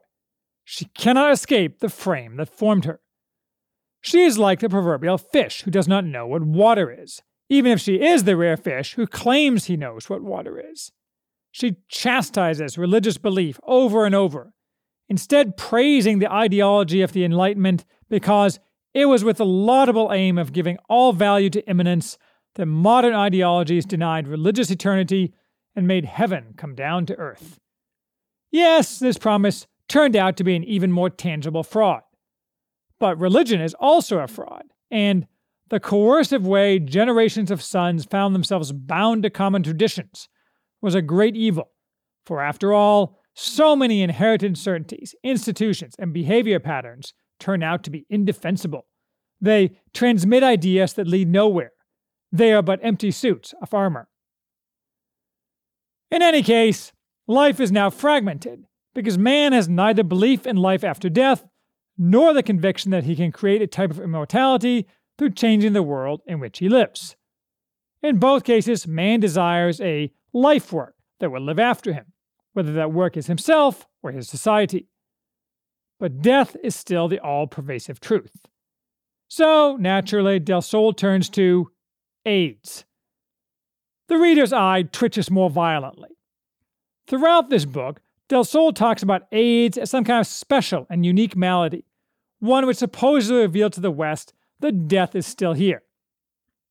she 0.63 0.85
cannot 0.85 1.31
escape 1.31 1.79
the 1.79 1.89
frame 1.89 2.37
that 2.37 2.49
formed 2.49 2.85
her. 2.85 3.01
She 4.01 4.23
is 4.23 4.37
like 4.37 4.59
the 4.59 4.69
proverbial 4.69 5.17
fish 5.17 5.61
who 5.63 5.71
does 5.71 5.87
not 5.87 6.05
know 6.05 6.27
what 6.27 6.43
water 6.43 6.91
is, 6.91 7.21
even 7.49 7.71
if 7.71 7.79
she 7.79 8.01
is 8.01 8.23
the 8.23 8.35
rare 8.35 8.57
fish 8.57 8.95
who 8.95 9.07
claims 9.07 9.65
he 9.65 9.77
knows 9.77 10.09
what 10.09 10.21
water 10.21 10.59
is. 10.59 10.91
She 11.51 11.77
chastises 11.87 12.77
religious 12.77 13.17
belief 13.17 13.59
over 13.63 14.05
and 14.05 14.15
over, 14.15 14.53
instead 15.07 15.55
praising 15.55 16.19
the 16.19 16.31
ideology 16.31 17.01
of 17.01 17.13
the 17.13 17.23
Enlightenment 17.23 17.85
because 18.09 18.59
it 18.93 19.05
was 19.05 19.23
with 19.23 19.37
the 19.37 19.45
laudable 19.45 20.11
aim 20.11 20.37
of 20.37 20.53
giving 20.53 20.77
all 20.89 21.13
value 21.13 21.49
to 21.51 21.67
immanence 21.67 22.17
that 22.55 22.65
modern 22.65 23.13
ideologies 23.13 23.85
denied 23.85 24.27
religious 24.27 24.69
eternity 24.69 25.33
and 25.75 25.87
made 25.87 26.05
heaven 26.05 26.53
come 26.57 26.75
down 26.75 27.05
to 27.05 27.15
earth. 27.15 27.59
Yes, 28.51 28.99
this 28.99 29.17
promise 29.17 29.65
turned 29.87 30.15
out 30.15 30.37
to 30.37 30.43
be 30.43 30.55
an 30.55 30.63
even 30.63 30.91
more 30.91 31.09
tangible 31.09 31.63
fraud. 31.63 32.01
But 32.99 33.19
religion 33.19 33.61
is 33.61 33.75
also 33.79 34.19
a 34.19 34.27
fraud, 34.27 34.63
and 34.89 35.27
the 35.69 35.79
coercive 35.79 36.45
way 36.45 36.79
generations 36.79 37.51
of 37.51 37.61
sons 37.61 38.05
found 38.05 38.35
themselves 38.35 38.71
bound 38.71 39.23
to 39.23 39.29
common 39.29 39.63
traditions 39.63 40.29
was 40.81 40.95
a 40.95 41.01
great 41.01 41.35
evil, 41.35 41.71
for 42.25 42.41
after 42.41 42.73
all, 42.73 43.19
so 43.33 43.75
many 43.75 44.01
inherited 44.01 44.57
certainties, 44.57 45.15
institutions, 45.23 45.95
and 45.97 46.13
behavior 46.13 46.59
patterns 46.59 47.13
turn 47.39 47.63
out 47.63 47.83
to 47.83 47.89
be 47.89 48.05
indefensible. 48.09 48.85
They 49.41 49.77
transmit 49.93 50.43
ideas 50.43 50.93
that 50.93 51.07
lead 51.07 51.27
nowhere. 51.27 51.71
They 52.31 52.53
are 52.53 52.61
but 52.61 52.79
empty 52.83 53.11
suits 53.11 53.53
of 53.61 53.73
armor. 53.73 54.07
In 56.11 56.21
any 56.21 56.43
case, 56.43 56.91
life 57.27 57.59
is 57.59 57.71
now 57.71 57.89
fragmented 57.89 58.65
because 58.93 59.17
man 59.17 59.53
has 59.53 59.67
neither 59.67 60.03
belief 60.03 60.45
in 60.45 60.55
life 60.55 60.83
after 60.83 61.09
death 61.09 61.45
nor 61.97 62.33
the 62.33 62.43
conviction 62.43 62.91
that 62.91 63.03
he 63.03 63.15
can 63.15 63.31
create 63.31 63.61
a 63.61 63.67
type 63.67 63.91
of 63.91 63.99
immortality 63.99 64.87
through 65.17 65.31
changing 65.31 65.73
the 65.73 65.83
world 65.83 66.21
in 66.25 66.39
which 66.39 66.59
he 66.59 66.67
lives. 66.67 67.15
In 68.01 68.17
both 68.17 68.43
cases, 68.43 68.87
man 68.87 69.19
desires 69.19 69.79
a 69.79 70.11
life 70.33 70.73
work 70.73 70.95
that 71.19 71.31
will 71.31 71.41
live 71.41 71.59
after 71.59 71.93
him, 71.93 72.05
whether 72.53 72.73
that 72.73 72.91
work 72.91 73.15
is 73.15 73.27
himself 73.27 73.87
or 74.01 74.11
his 74.11 74.27
society. 74.27 74.87
But 75.99 76.21
death 76.21 76.55
is 76.63 76.75
still 76.75 77.07
the 77.07 77.19
all 77.19 77.47
pervasive 77.47 77.99
truth. 77.99 78.45
So, 79.29 79.77
naturally, 79.79 80.39
Delsol 80.39 80.97
turns 80.97 81.29
to 81.29 81.71
AIDS. 82.25 82.85
The 84.07 84.17
reader's 84.17 84.51
eye 84.51 84.83
twitches 84.83 85.31
more 85.31 85.49
violently. 85.49 86.09
Throughout 87.07 87.49
this 87.49 87.65
book, 87.65 88.01
Delsol 88.29 88.73
talks 88.73 89.03
about 89.03 89.27
AIDS 89.31 89.77
as 89.77 89.89
some 89.89 90.03
kind 90.03 90.19
of 90.19 90.27
special 90.27 90.87
and 90.89 91.05
unique 91.05 91.35
malady, 91.35 91.85
one 92.39 92.65
which 92.65 92.77
supposedly 92.77 93.41
revealed 93.41 93.73
to 93.73 93.81
the 93.81 93.91
West 93.91 94.33
that 94.59 94.87
death 94.87 95.15
is 95.15 95.25
still 95.25 95.53
here. 95.53 95.83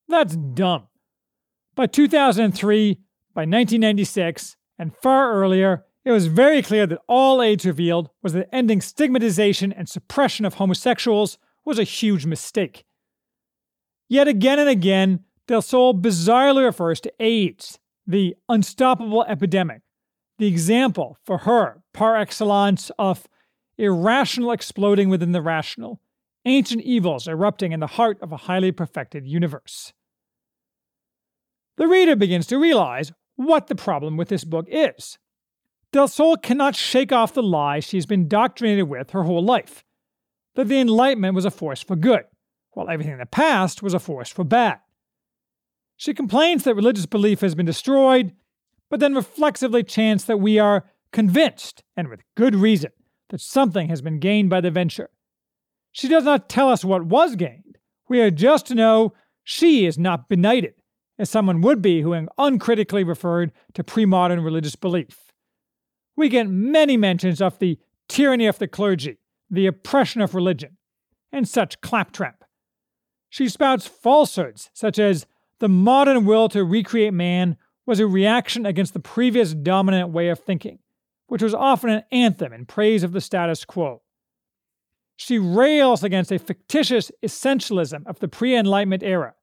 That's 0.09 0.37
dumb. 0.37 0.89
By 1.75 1.87
2003, 1.87 2.95
by 3.35 3.43
1996, 3.43 4.57
and 4.79 4.97
far 4.97 5.33
earlier, 5.33 5.85
it 6.05 6.11
was 6.11 6.27
very 6.27 6.63
clear 6.63 6.87
that 6.87 7.01
all 7.09 7.41
AIDS 7.41 7.65
revealed 7.65 8.11
was 8.23 8.33
that 8.33 8.49
ending 8.53 8.81
stigmatization 8.81 9.73
and 9.73 9.89
suppression 9.89 10.45
of 10.45 10.55
homosexuals 10.55 11.39
was 11.65 11.79
a 11.79 11.85
huge 11.85 12.27
mistake. 12.27 12.85
Yet 14.09 14.27
again 14.29 14.59
and 14.59 14.69
again, 14.69 15.21
Delsol 15.49 16.01
bizarrely 16.01 16.65
refers 16.65 17.01
to 17.01 17.13
AIDS, 17.21 17.79
the 18.07 18.35
unstoppable 18.49 19.25
epidemic, 19.25 19.83
the 20.39 20.47
example 20.47 21.19
for 21.25 21.39
her, 21.39 21.83
par 21.93 22.17
excellence, 22.17 22.91
of 22.99 23.29
irrational 23.79 24.53
exploding 24.53 25.09
within 25.09 25.33
the 25.33 25.43
rational, 25.43 26.01
ancient 26.45 26.83
evils 26.83 27.29
erupting 27.29 27.73
in 27.73 27.81
the 27.81 27.87
heart 27.87 28.19
of 28.21 28.33
a 28.33 28.39
highly 28.39 28.73
perfected 28.73 29.27
universe. 29.27 29.93
The 31.77 31.87
reader 31.87 32.17
begins 32.17 32.47
to 32.49 32.59
realize 32.59 33.13
what 33.37 33.67
the 33.67 33.75
problem 33.75 34.17
with 34.17 34.29
this 34.29 34.45
book 34.45 34.67
is. 34.69 35.19
Delsol 35.93 36.43
cannot 36.43 36.77
shake 36.77 37.13
off 37.13 37.35
the 37.35 37.43
lie 37.43 37.81
she's 37.81 38.07
been 38.07 38.23
indoctrinated 38.23 38.89
with 38.89 39.11
her 39.11 39.25
whole 39.25 39.45
life 39.45 39.85
that 40.55 40.69
the 40.69 40.81
Enlightenment 40.81 41.35
was 41.35 41.45
a 41.45 41.51
force 41.51 41.83
for 41.83 41.97
good, 41.97 42.25
while 42.73 42.89
everything 42.89 43.15
in 43.15 43.19
the 43.19 43.27
past 43.27 43.83
was 43.83 43.95
a 43.95 43.99
force 43.99 44.29
for 44.29 44.45
bad. 44.45 44.79
She 45.97 46.15
complains 46.15 46.65
that 46.65 46.75
religious 46.75 47.07
belief 47.07 47.41
has 47.41 47.55
been 47.55 47.67
destroyed, 47.67 48.33
but 48.93 49.01
then 49.01 49.15
reflexively 49.15 49.83
chance 49.83 50.25
that 50.25 50.37
we 50.37 50.59
are 50.59 50.85
convinced, 51.15 51.83
and 51.97 52.09
with 52.09 52.21
good 52.37 52.55
reason, 52.55 52.91
that 53.31 53.41
something 53.41 53.89
has 53.89 54.03
been 54.03 54.19
gained 54.19 54.51
by 54.51 54.61
the 54.61 54.71
venture. 54.71 55.09
She 55.93 56.09
does 56.09 56.25
not 56.25 56.51
tell 56.51 56.69
us 56.69 56.85
what 56.85 57.07
was 57.07 57.35
gained. 57.35 57.79
We 58.11 58.21
are 58.21 58.31
just 58.31 58.67
to 58.67 58.75
know 58.75 59.15
she 59.43 59.87
is 59.87 59.99
not 59.99 60.29
benighted, 60.29 60.75
as 61.19 61.31
someone 61.31 61.63
would 61.63 61.81
be 61.81 62.03
who 62.03 62.27
uncritically 62.37 63.03
referred 63.03 63.51
to 63.73 63.83
pre 63.83 64.05
modern 64.05 64.43
religious 64.43 64.77
belief. 64.77 65.33
We 66.15 66.29
get 66.29 66.51
many 66.51 66.99
mentions 66.99 67.41
of 67.41 67.59
the 67.61 67.79
tyranny 68.11 68.45
of 68.45 68.59
the 68.59 68.69
clergy, 68.69 69.17
the 69.49 69.65
oppression 69.65 70.21
of 70.21 70.35
religion, 70.35 70.77
and 71.33 71.49
such 71.49 71.81
claptrap. 71.81 72.45
She 73.31 73.49
spouts 73.49 73.87
falsehoods 73.87 74.69
such 74.75 74.99
as 74.99 75.25
the 75.61 75.69
modern 75.71 76.27
will 76.27 76.51
to 76.51 76.63
recreate 76.63 77.15
man 77.15 77.57
was 77.87 78.01
a 78.01 78.07
reaction 78.07 78.67
against 78.67 78.93
the 78.93 79.01
previous 79.01 79.55
dominant 79.55 80.11
way 80.11 80.29
of 80.29 80.39
thinking, 80.39 80.79
which 81.27 81.43
was 81.43 81.55
often 81.55 81.91
an 81.91 82.03
anthem 82.13 82.53
in 82.53 82.67
praise 82.67 83.03
of 83.03 83.13
the 83.13 83.21
status 83.21 83.65
quo. 83.65 84.03
She 85.17 85.39
rails 85.39 86.03
against 86.03 86.33
a 86.33 86.39
fictitious 86.39 87.11
essentialism 87.23 88.07
of 88.07 88.19
the 88.21 88.29
pre 88.29 88.57
Enlightenment 88.57 89.03
era, 89.03 89.35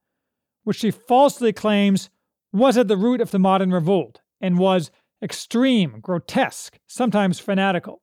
which 0.63 0.77
she 0.77 0.91
falsely 0.91 1.53
claims 1.53 2.09
was 2.51 2.77
at 2.77 2.87
the 2.87 2.97
root 2.97 3.21
of 3.21 3.31
the 3.31 3.39
modern 3.39 3.71
revolt 3.71 4.21
and 4.41 4.57
was 4.57 4.91
extreme, 5.21 5.99
grotesque, 6.01 6.79
sometimes 6.87 7.39
fanatical. 7.39 8.01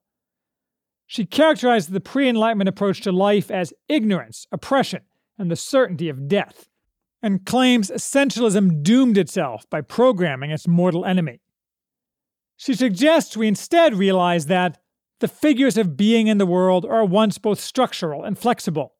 She 1.06 1.24
characterized 1.24 1.90
the 1.90 2.00
pre 2.00 2.28
Enlightenment 2.28 2.68
approach 2.68 3.00
to 3.02 3.12
life 3.12 3.50
as 3.50 3.72
ignorance, 3.88 4.46
oppression, 4.50 5.02
and 5.38 5.50
the 5.50 5.56
certainty 5.56 6.08
of 6.08 6.28
death, 6.28 6.68
and 7.26 7.44
claims 7.44 7.90
essentialism 7.90 8.84
doomed 8.84 9.18
itself 9.18 9.68
by 9.68 9.80
programming 9.80 10.52
its 10.52 10.68
mortal 10.68 11.04
enemy. 11.04 11.40
She 12.56 12.72
suggests 12.72 13.36
we 13.36 13.48
instead 13.48 13.96
realize 13.96 14.46
that 14.46 14.78
the 15.18 15.26
figures 15.26 15.76
of 15.76 15.96
being 15.96 16.28
in 16.28 16.38
the 16.38 16.46
world 16.46 16.86
are 16.86 17.04
once 17.04 17.36
both 17.36 17.58
structural 17.58 18.22
and 18.22 18.38
flexible. 18.38 18.94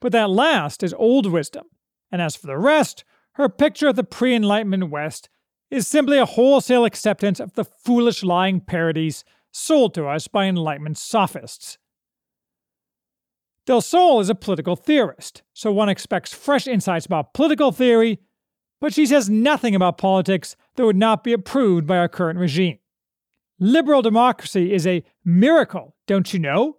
But 0.00 0.10
that 0.10 0.30
last 0.30 0.82
is 0.82 0.92
old 0.94 1.26
wisdom, 1.26 1.66
and 2.10 2.20
as 2.20 2.34
for 2.34 2.48
the 2.48 2.58
rest, 2.58 3.04
her 3.34 3.48
picture 3.48 3.86
of 3.86 3.94
the 3.94 4.02
pre 4.02 4.34
Enlightenment 4.34 4.90
West 4.90 5.28
is 5.70 5.86
simply 5.86 6.18
a 6.18 6.26
wholesale 6.26 6.84
acceptance 6.84 7.38
of 7.38 7.52
the 7.52 7.64
foolish 7.64 8.24
lying 8.24 8.60
parodies 8.60 9.22
sold 9.52 9.94
to 9.94 10.08
us 10.08 10.26
by 10.26 10.46
Enlightenment 10.46 10.98
sophists. 10.98 11.78
Delsol 13.66 14.20
is 14.20 14.28
a 14.28 14.34
political 14.34 14.74
theorist, 14.74 15.42
so 15.52 15.72
one 15.72 15.88
expects 15.88 16.34
fresh 16.34 16.66
insights 16.66 17.06
about 17.06 17.32
political 17.32 17.70
theory, 17.70 18.18
but 18.80 18.92
she 18.92 19.06
says 19.06 19.30
nothing 19.30 19.74
about 19.74 19.98
politics 19.98 20.56
that 20.74 20.84
would 20.84 20.96
not 20.96 21.22
be 21.22 21.32
approved 21.32 21.86
by 21.86 21.96
our 21.96 22.08
current 22.08 22.38
regime. 22.38 22.78
Liberal 23.60 24.02
democracy 24.02 24.72
is 24.72 24.86
a 24.86 25.04
miracle, 25.24 25.94
don't 26.08 26.32
you 26.32 26.40
know? 26.40 26.78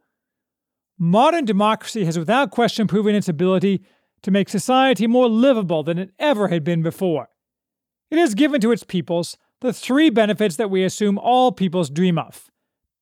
Modern 1.00 1.46
democracy 1.46 2.04
has 2.04 2.20
without 2.20 2.52
question 2.52 2.88
proven 2.88 3.16
its 3.16 3.30
ability 3.30 3.84
to 4.22 4.32
make 4.32 4.50
society 4.50 5.08
more 5.08 5.30
livable 5.30 5.84
than 5.84 5.98
it 5.98 6.12
ever 6.20 6.50
had 6.50 6.64
been 6.64 6.82
before. 6.82 7.30
It 8.12 8.18
has 8.18 8.36
given 8.36 8.60
to 8.62 8.72
its 8.72 8.84
peoples 8.84 9.38
the 9.62 9.72
three 9.72 10.10
benefits 10.10 10.58
that 10.58 10.70
we 10.70 10.84
assume 10.84 11.18
all 11.18 11.54
peoples 11.54 11.90
dream 11.90 12.18
of 12.18 12.52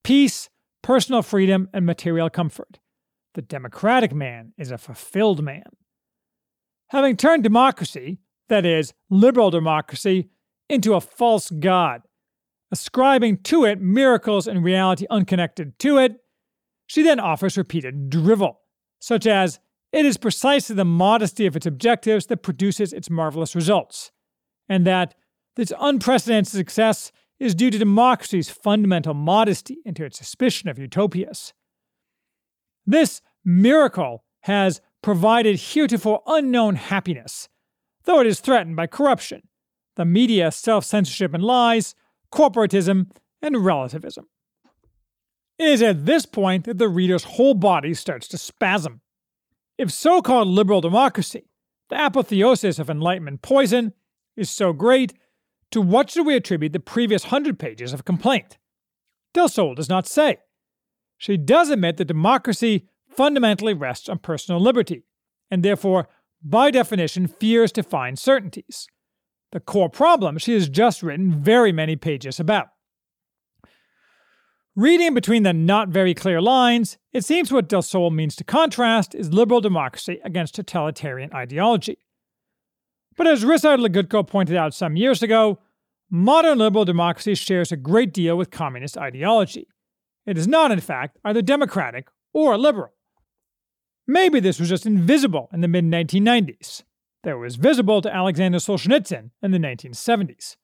peace, 0.04 0.50
personal 0.84 1.22
freedom, 1.24 1.68
and 1.74 1.86
material 1.86 2.30
comfort. 2.30 2.80
The 3.34 3.42
democratic 3.42 4.14
man 4.14 4.54
is 4.58 4.72
a 4.72 4.78
fulfilled 4.78 5.44
man. 5.44 5.64
Having 6.90 7.18
turned 7.18 7.44
democracy, 7.44 8.20
that 8.50 8.66
is, 8.66 8.94
liberal 9.10 9.50
democracy, 9.50 10.30
into 10.70 10.94
a 10.94 11.02
false 11.02 11.50
god, 11.50 12.02
ascribing 12.72 13.38
to 13.44 13.66
it 13.66 13.80
miracles 13.80 14.48
and 14.48 14.64
reality 14.64 15.06
unconnected 15.10 15.80
to 15.80 15.98
it, 15.98 16.18
she 16.88 17.04
then 17.04 17.20
offers 17.20 17.58
repeated 17.58 18.10
drivel, 18.10 18.60
such 19.00 19.26
as, 19.26 19.60
it 19.94 20.06
is 20.06 20.18
precisely 20.18 20.76
the 20.76 20.86
modesty 20.86 21.46
of 21.46 21.56
its 21.56 21.66
objectives 21.66 22.26
that 22.28 22.44
produces 22.44 22.94
its 22.94 23.10
marvelous 23.10 23.56
results, 23.56 24.12
and 24.68 24.86
that 24.86 25.16
this 25.56 25.74
unprecedented 25.80 26.52
success 26.52 27.12
is 27.40 27.56
due 27.56 27.72
to 27.72 27.78
democracy's 27.78 28.50
fundamental 28.50 29.14
modesty 29.14 29.78
and 29.86 29.96
to 29.96 30.06
its 30.06 30.18
suspicion 30.18 30.70
of 30.70 30.78
utopias. 30.78 31.54
This 32.86 33.22
miracle 33.44 34.24
has 34.42 34.82
provided 35.02 35.60
heretofore 35.60 36.22
unknown 36.28 36.76
happiness, 36.76 37.50
though 38.04 38.20
it 38.20 38.28
is 38.28 38.40
threatened 38.40 38.76
by 38.76 38.88
corruption, 38.88 39.48
the 39.96 40.06
media 40.06 40.52
self 40.52 40.86
censorship 40.86 41.34
and 41.34 41.44
lies, 41.44 41.96
corporatism, 42.32 43.12
and 43.42 43.66
relativism. 43.66 44.28
It 45.58 45.68
is 45.68 45.82
at 45.82 46.06
this 46.06 46.26
point 46.26 46.66
that 46.66 46.78
the 46.78 46.90
reader's 46.90 47.24
whole 47.24 47.54
body 47.54 47.94
starts 47.94 48.28
to 48.30 48.38
spasm. 48.38 49.02
If 49.78 49.92
so 49.92 50.22
called 50.22 50.48
liberal 50.48 50.82
democracy, 50.82 51.50
the 51.90 52.04
apotheosis 52.04 52.80
of 52.80 52.90
Enlightenment 52.90 53.42
poison, 53.42 53.94
is 54.36 54.50
so 54.50 54.74
great, 54.74 55.14
to 55.72 55.82
what 55.82 56.10
should 56.10 56.26
we 56.26 56.36
attribute 56.36 56.74
the 56.74 56.80
previous 56.80 57.26
hundred 57.26 57.60
pages 57.60 57.94
of 57.94 58.06
complaint? 58.06 58.58
Delsol 59.34 59.76
does 59.76 59.90
not 59.90 60.08
say. 60.08 60.38
She 61.22 61.38
does 61.38 61.70
admit 61.70 61.98
that 61.98 62.06
democracy 62.06 62.88
fundamentally 63.08 63.76
rests 63.76 64.10
on 64.10 64.18
personal 64.18 64.60
liberty, 64.60 65.04
and 65.52 65.62
therefore, 65.62 66.10
by 66.42 66.72
definition, 66.72 67.28
fears 67.28 67.72
to 67.74 67.84
find 67.84 68.18
certainties. 68.18 68.88
the 69.52 69.60
core 69.60 69.90
problem 69.90 70.40
she 70.40 70.54
has 70.54 70.68
just 70.68 71.04
written 71.04 71.44
very 71.44 71.72
many 71.72 71.96
pages 71.96 72.40
about. 72.40 72.70
Reading 74.76 75.14
between 75.14 75.44
the 75.44 75.54
not 75.54 75.90
very 75.90 76.16
clear 76.16 76.42
lines, 76.42 76.98
it 77.14 77.24
seems 77.24 77.52
what 77.52 77.70
Delsol 77.70 78.12
means 78.12 78.36
to 78.38 78.44
contrast 78.44 79.14
is 79.14 79.32
liberal 79.32 79.62
democracy 79.62 80.20
against 80.24 80.56
totalitarian 80.56 81.32
ideology. 81.34 82.00
But 83.16 83.28
as 83.28 83.44
Ryszard 83.44 83.86
Legutko 83.86 84.26
pointed 84.26 84.56
out 84.56 84.74
some 84.74 84.96
years 84.96 85.22
ago, 85.22 85.60
modern 86.10 86.58
liberal 86.58 86.86
democracy 86.86 87.36
shares 87.36 87.72
a 87.72 87.78
great 87.78 88.12
deal 88.12 88.36
with 88.38 88.50
communist 88.50 88.98
ideology. 88.98 89.68
It 90.26 90.38
is 90.38 90.48
not, 90.48 90.72
in 90.72 90.80
fact, 90.80 91.18
either 91.26 91.42
democratic 91.42 92.08
or 92.34 92.58
liberal. 92.58 92.94
Maybe 94.08 94.40
this 94.40 94.60
was 94.60 94.70
just 94.70 94.86
invisible 94.86 95.50
in 95.54 95.62
the 95.62 95.68
mid 95.68 95.86
1990s, 95.86 96.84
though 97.24 97.38
it 97.38 97.40
was 97.40 97.56
visible 97.56 98.02
to 98.02 98.14
Alexander 98.14 98.58
Solzhenitsyn 98.58 99.32
in 99.42 99.52
the 99.52 99.58
1970s. 99.58 100.58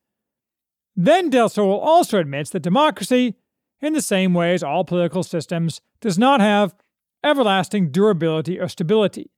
Then 0.96 1.30
Delsol 1.30 1.80
also 1.80 2.20
admits 2.20 2.50
that 2.50 2.62
democracy, 2.62 3.36
in 3.80 3.94
the 3.94 4.02
same 4.02 4.34
way 4.34 4.54
as 4.54 4.64
all 4.64 4.84
political 4.84 5.24
systems, 5.24 5.82
does 6.02 6.18
not 6.18 6.42
have 6.42 6.76
everlasting 7.24 7.92
durability 7.92 8.60
or 8.60 8.68
stability. 8.68 9.32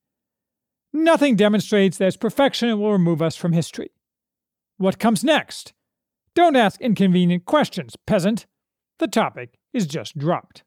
Nothing 0.94 1.36
demonstrates 1.36 1.98
that 1.98 2.08
its 2.08 2.18
perfection 2.18 2.80
will 2.80 2.94
remove 2.94 3.22
us 3.22 3.36
from 3.36 3.54
history. 3.54 3.92
What 4.78 5.00
comes 5.00 5.24
next? 5.24 5.74
Don't 6.34 6.56
ask 6.56 6.80
inconvenient 6.82 7.46
questions, 7.46 7.96
peasant. 8.08 8.46
The 9.00 9.08
topic 9.08 9.58
is 9.74 9.88
just 9.88 10.18
dropped. 10.18 10.64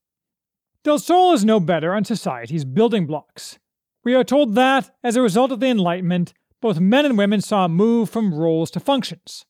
Delsol 0.84 1.34
is 1.34 1.44
no 1.44 1.60
better 1.60 1.94
on 1.94 2.04
society's 2.04 2.64
building 2.64 3.06
blocks. 3.06 3.58
We 4.04 4.14
are 4.14 4.24
told 4.24 4.54
that, 4.56 4.90
as 5.04 5.14
a 5.14 5.22
result 5.22 5.52
of 5.52 5.60
the 5.60 5.68
Enlightenment, 5.68 6.32
both 6.60 6.80
men 6.80 7.04
and 7.04 7.16
women 7.16 7.40
saw 7.40 7.66
a 7.66 7.68
move 7.68 8.10
from 8.10 8.34
roles 8.34 8.70
to 8.72 8.80
functions. 8.80 9.44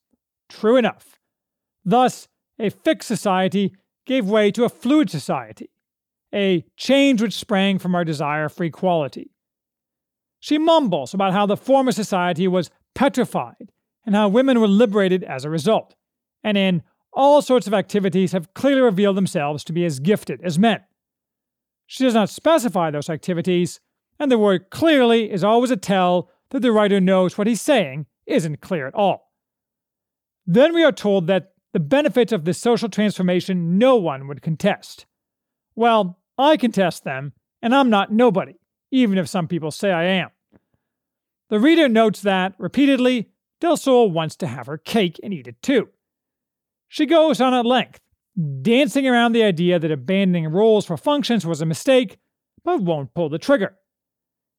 True 0.49 0.77
enough. 0.77 1.17
Thus, 1.83 2.27
a 2.59 2.69
fixed 2.69 3.07
society 3.07 3.73
gave 4.05 4.25
way 4.25 4.51
to 4.51 4.65
a 4.65 4.69
fluid 4.69 5.09
society, 5.09 5.71
a 6.33 6.65
change 6.77 7.21
which 7.21 7.33
sprang 7.33 7.79
from 7.79 7.95
our 7.95 8.03
desire 8.03 8.49
for 8.49 8.63
equality. 8.63 9.31
She 10.39 10.57
mumbles 10.57 11.13
about 11.13 11.33
how 11.33 11.45
the 11.45 11.57
former 11.57 11.93
society 11.93 12.47
was 12.47 12.69
petrified 12.93 13.71
and 14.05 14.13
how 14.13 14.27
women 14.27 14.59
were 14.59 14.67
liberated 14.67 15.23
as 15.23 15.45
a 15.45 15.49
result, 15.49 15.95
and 16.43 16.57
in 16.57 16.83
all 17.13 17.41
sorts 17.41 17.67
of 17.67 17.73
activities 17.73 18.31
have 18.31 18.53
clearly 18.53 18.81
revealed 18.81 19.17
themselves 19.17 19.63
to 19.63 19.73
be 19.73 19.85
as 19.85 19.99
gifted 19.99 20.41
as 20.43 20.59
men. 20.59 20.81
She 21.85 22.03
does 22.03 22.13
not 22.13 22.29
specify 22.29 22.91
those 22.91 23.09
activities, 23.09 23.79
and 24.19 24.31
the 24.31 24.37
word 24.37 24.69
clearly 24.69 25.31
is 25.31 25.43
always 25.43 25.71
a 25.71 25.77
tell 25.77 26.29
that 26.49 26.61
the 26.61 26.71
writer 26.71 26.99
knows 26.99 27.37
what 27.37 27.47
he's 27.47 27.61
saying 27.61 28.05
isn't 28.25 28.61
clear 28.61 28.87
at 28.87 28.95
all. 28.95 29.31
Then 30.45 30.73
we 30.73 30.83
are 30.83 30.91
told 30.91 31.27
that 31.27 31.53
the 31.73 31.79
benefits 31.79 32.31
of 32.31 32.45
this 32.45 32.57
social 32.57 32.89
transformation 32.89 33.77
no 33.77 33.95
one 33.95 34.27
would 34.27 34.41
contest. 34.41 35.05
Well, 35.75 36.19
I 36.37 36.57
contest 36.57 37.03
them, 37.03 37.33
and 37.61 37.73
I'm 37.73 37.89
not 37.89 38.11
nobody, 38.11 38.55
even 38.91 39.17
if 39.17 39.27
some 39.27 39.47
people 39.47 39.71
say 39.71 39.91
I 39.91 40.03
am. 40.03 40.29
The 41.49 41.59
reader 41.59 41.87
notes 41.87 42.21
that, 42.21 42.53
repeatedly, 42.57 43.29
Delsol 43.61 44.11
wants 44.11 44.35
to 44.37 44.47
have 44.47 44.67
her 44.67 44.77
cake 44.77 45.19
and 45.23 45.33
eat 45.33 45.47
it 45.47 45.61
too. 45.61 45.89
She 46.93 47.07
goes 47.07 47.41
on 47.41 47.55
at 47.55 47.65
length, 47.65 48.01
dancing 48.61 49.07
around 49.07 49.31
the 49.31 49.41
idea 49.41 49.79
that 49.79 49.89
abandoning 49.89 50.45
roles 50.45 50.85
for 50.85 50.95
functions 50.95 51.43
was 51.43 51.59
a 51.59 51.65
mistake, 51.65 52.19
but 52.63 52.83
won't 52.83 53.15
pull 53.15 53.29
the 53.29 53.39
trigger. 53.39 53.73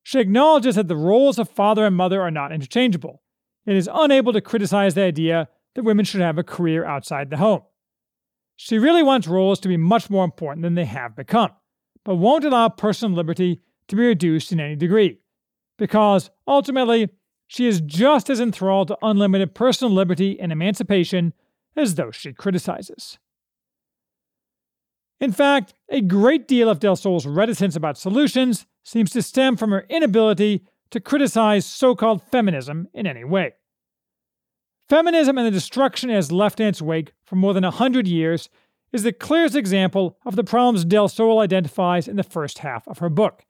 She 0.03 0.19
acknowledges 0.19 0.75
that 0.75 0.89
the 0.89 0.97
roles 0.97 1.39
of 1.39 1.49
father 1.49 1.87
and 1.87 1.95
mother 1.95 2.21
are 2.21 2.33
not 2.33 2.51
interchangeable, 2.51 3.23
and 3.69 3.77
is 3.77 3.89
unable 3.89 4.33
to 4.33 4.41
criticize 4.41 4.95
the 4.95 5.03
idea 5.03 5.49
that 5.77 5.85
women 5.85 6.05
should 6.05 6.23
have 6.23 6.37
a 6.37 6.43
career 6.43 6.85
outside 6.85 7.31
the 7.31 7.37
home. 7.37 7.63
She 8.57 8.79
really 8.79 9.05
wants 9.05 9.29
roles 9.29 9.61
to 9.61 9.69
be 9.69 9.77
much 9.77 10.11
more 10.11 10.25
important 10.25 10.65
than 10.65 10.75
they 10.75 10.87
have 10.87 11.15
become, 11.15 11.53
but 12.05 12.17
won't 12.17 12.45
allow 12.45 12.69
personal 12.69 13.17
liberty 13.17 13.61
to 13.87 13.95
be 13.95 14.03
reduced 14.03 14.51
in 14.51 14.59
any 14.59 14.75
degree, 14.75 15.21
because 15.79 16.31
ultimately, 16.49 17.11
she 17.47 17.69
is 17.69 17.81
just 17.81 18.29
as 18.29 18.41
enthralled 18.41 18.89
to 18.89 18.99
unlimited 19.03 19.55
personal 19.55 19.95
liberty 19.95 20.41
and 20.41 20.51
emancipation 20.51 21.33
as 21.77 21.95
those 21.95 22.17
she 22.17 22.33
criticizes. 22.33 23.19
In 25.21 25.33
fact, 25.33 25.75
a 25.89 26.01
great 26.01 26.47
deal 26.49 26.69
of 26.69 26.81
Delsol's 26.81 27.27
reticence 27.27 27.77
about 27.77 27.97
solutions 27.97 28.67
seems 28.83 29.11
to 29.13 29.23
stem 29.23 29.57
from 29.57 29.71
her 29.71 29.87
inability 29.89 30.65
to 30.91 31.01
criticize 31.01 31.65
so 31.65 31.95
called 31.95 32.23
feminism 32.31 32.89
in 32.93 33.07
any 33.07 33.25
way. 33.25 33.55
Feminism 34.89 35.39
and 35.39 35.47
the 35.47 35.51
destruction 35.51 36.11
it 36.11 36.15
has 36.15 36.31
left 36.31 36.61
in 36.61 36.67
its 36.67 36.83
wake 36.83 37.13
for 37.25 37.37
more 37.37 37.55
than 37.55 37.65
a 37.65 37.71
hundred 37.71 38.07
years 38.07 38.51
is 38.93 39.03
the 39.03 39.13
clearest 39.13 39.57
example 39.57 40.19
of 40.25 40.37
the 40.37 40.45
problems 40.45 40.85
Delsol 40.85 41.43
identifies 41.43 42.07
in 42.07 42.17
the 42.17 42.23
first 42.23 42.59
half 42.59 42.87
of 42.87 42.99
her 42.99 43.09
book. 43.09 43.45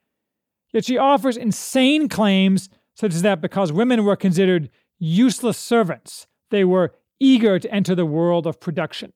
Yet 0.72 0.84
she 0.84 0.96
offers 0.96 1.36
insane 1.36 2.08
claims 2.08 2.68
such 2.94 3.14
as 3.14 3.22
that 3.22 3.40
because 3.40 3.72
women 3.72 4.04
were 4.04 4.16
considered 4.16 4.70
useless 4.98 5.58
servants, 5.58 6.26
they 6.50 6.64
were 6.64 6.94
eager 7.24 7.58
to 7.58 7.72
enter 7.72 7.94
the 7.94 8.06
world 8.06 8.46
of 8.46 8.60
production. 8.60 9.12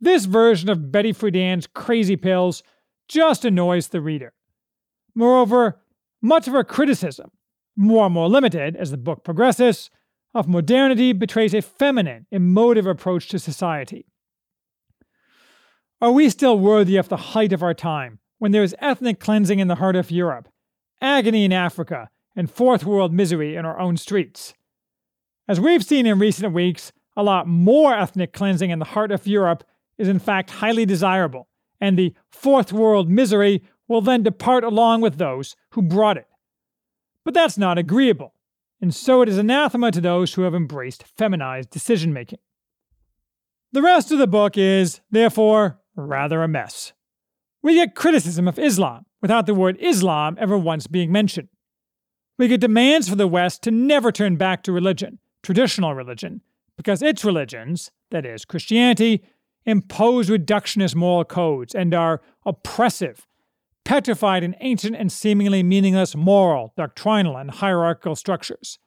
This 0.00 0.26
version 0.26 0.68
of 0.70 0.92
Betty 0.92 1.12
Friedan's 1.12 1.66
crazy 1.66 2.16
pills 2.16 2.62
just 3.08 3.44
annoys 3.44 3.88
the 3.88 4.00
reader. 4.00 4.32
Moreover, 5.14 5.80
much 6.22 6.46
of 6.46 6.54
her 6.54 6.64
criticism, 6.64 7.30
more 7.76 8.06
and 8.06 8.14
more 8.14 8.28
limited 8.28 8.76
as 8.76 8.90
the 8.90 8.96
book 8.96 9.24
progresses, 9.24 9.90
of 10.34 10.48
modernity 10.48 11.12
betrays 11.12 11.54
a 11.54 11.62
feminine, 11.62 12.26
emotive 12.30 12.86
approach 12.86 13.28
to 13.28 13.38
society. 13.38 14.06
Are 16.00 16.12
we 16.12 16.28
still 16.28 16.58
worthy 16.58 16.96
of 16.96 17.08
the 17.08 17.16
height 17.16 17.52
of 17.52 17.62
our 17.62 17.74
time, 17.74 18.18
when 18.38 18.52
there 18.52 18.62
is 18.62 18.74
ethnic 18.80 19.20
cleansing 19.20 19.58
in 19.58 19.68
the 19.68 19.76
heart 19.76 19.96
of 19.96 20.10
Europe, 20.10 20.48
agony 21.00 21.44
in 21.44 21.52
Africa, 21.52 22.10
and 22.36 22.50
fourth 22.50 22.84
world 22.84 23.12
misery 23.12 23.56
in 23.56 23.64
our 23.64 23.78
own 23.78 23.96
streets? 23.96 24.54
As 25.46 25.60
we've 25.60 25.84
seen 25.84 26.06
in 26.06 26.18
recent 26.18 26.52
weeks, 26.52 26.92
a 27.16 27.22
lot 27.22 27.46
more 27.46 27.94
ethnic 27.94 28.32
cleansing 28.32 28.70
in 28.70 28.78
the 28.78 28.84
heart 28.84 29.12
of 29.12 29.26
Europe 29.26 29.64
is 29.98 30.08
in 30.08 30.18
fact 30.18 30.50
highly 30.50 30.86
desirable, 30.86 31.48
and 31.80 31.98
the 31.98 32.14
fourth 32.30 32.72
world 32.72 33.10
misery 33.10 33.62
will 33.86 34.00
then 34.00 34.22
depart 34.22 34.64
along 34.64 35.00
with 35.00 35.18
those 35.18 35.54
who 35.70 35.82
brought 35.82 36.16
it. 36.16 36.26
But 37.24 37.34
that's 37.34 37.58
not 37.58 37.78
agreeable 37.78 38.34
and 38.84 38.94
so 38.94 39.22
it 39.22 39.30
is 39.30 39.38
anathema 39.38 39.90
to 39.90 40.00
those 40.02 40.34
who 40.34 40.42
have 40.42 40.54
embraced 40.54 41.04
feminized 41.16 41.70
decision 41.70 42.12
making. 42.12 42.38
The 43.72 43.80
rest 43.80 44.12
of 44.12 44.18
the 44.18 44.26
book 44.26 44.58
is, 44.58 45.00
therefore, 45.10 45.80
rather 45.96 46.42
a 46.42 46.48
mess. 46.48 46.92
We 47.62 47.76
get 47.76 47.94
criticism 47.94 48.46
of 48.46 48.58
Islam 48.58 49.06
without 49.22 49.46
the 49.46 49.54
word 49.54 49.78
Islam 49.80 50.36
ever 50.38 50.58
once 50.58 50.86
being 50.86 51.10
mentioned. 51.10 51.48
We 52.36 52.46
get 52.46 52.60
demands 52.60 53.08
for 53.08 53.16
the 53.16 53.26
West 53.26 53.62
to 53.62 53.70
never 53.70 54.12
turn 54.12 54.36
back 54.36 54.62
to 54.64 54.72
religion, 54.72 55.18
traditional 55.44 55.94
religion, 55.94 56.40
because 56.76 57.02
its 57.02 57.24
religions, 57.24 57.90
that 58.10 58.26
is, 58.26 58.44
Christianity, 58.44 59.22
impose 59.64 60.28
reductionist 60.28 60.96
moral 60.96 61.24
codes 61.24 61.74
and 61.74 61.94
are 61.94 62.20
oppressive 62.44 63.26
petrified 63.84 64.42
in 64.42 64.56
ancient 64.60 64.96
and 64.96 65.12
seemingly 65.12 65.62
meaningless 65.62 66.16
moral, 66.16 66.72
doctrinal, 66.76 67.36
and 67.36 67.50
hierarchical 67.50 68.16
structures. 68.16 68.78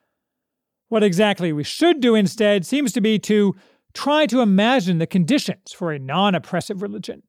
What 0.89 1.04
exactly 1.04 1.54
we 1.54 1.63
should 1.63 2.00
do 2.00 2.15
instead 2.15 2.65
seems 2.65 2.91
to 2.93 3.02
be 3.02 3.20
to 3.20 3.56
try 3.93 4.26
to 4.26 4.41
imagine 4.41 4.98
the 4.98 5.08
conditions 5.08 5.72
for 5.74 5.91
a 5.91 6.00
non 6.00 6.36
oppressive 6.36 6.82
religion. 6.82 7.24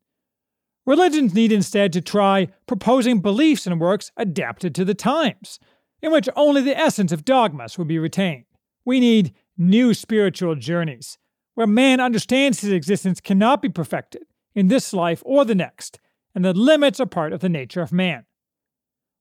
Religions 0.87 1.35
need 1.35 1.53
instead 1.53 1.93
to 1.93 2.01
try 2.01 2.49
proposing 2.67 3.21
beliefs 3.21 3.67
and 3.67 3.81
works 3.81 4.11
adapted 4.17 4.75
to 4.75 4.85
the 4.85 4.95
times, 4.95 5.59
in 6.01 6.11
which 6.11 6.29
only 6.35 6.63
the 6.63 6.79
essence 6.79 7.13
of 7.13 7.25
dogmas 7.25 7.77
would 7.77 7.89
be 7.89 7.99
retained. 7.99 8.45
We 8.89 9.01
need 9.01 9.35
new 9.59 9.93
spiritual 9.93 10.55
journeys, 10.55 11.19
where 11.53 11.67
man 11.67 12.01
understands 12.01 12.63
his 12.63 12.73
existence 12.73 13.21
cannot 13.21 13.61
be 13.61 13.69
perfected 13.69 14.23
in 14.55 14.69
this 14.69 14.95
life 14.95 15.23
or 15.27 15.45
the 15.45 15.55
next, 15.55 16.01
and 16.35 16.43
the 16.43 16.55
limits 16.55 16.99
are 16.99 17.05
part 17.05 17.35
of 17.35 17.41
the 17.41 17.51
nature 17.51 17.83
of 17.83 17.93
man. 17.93 18.25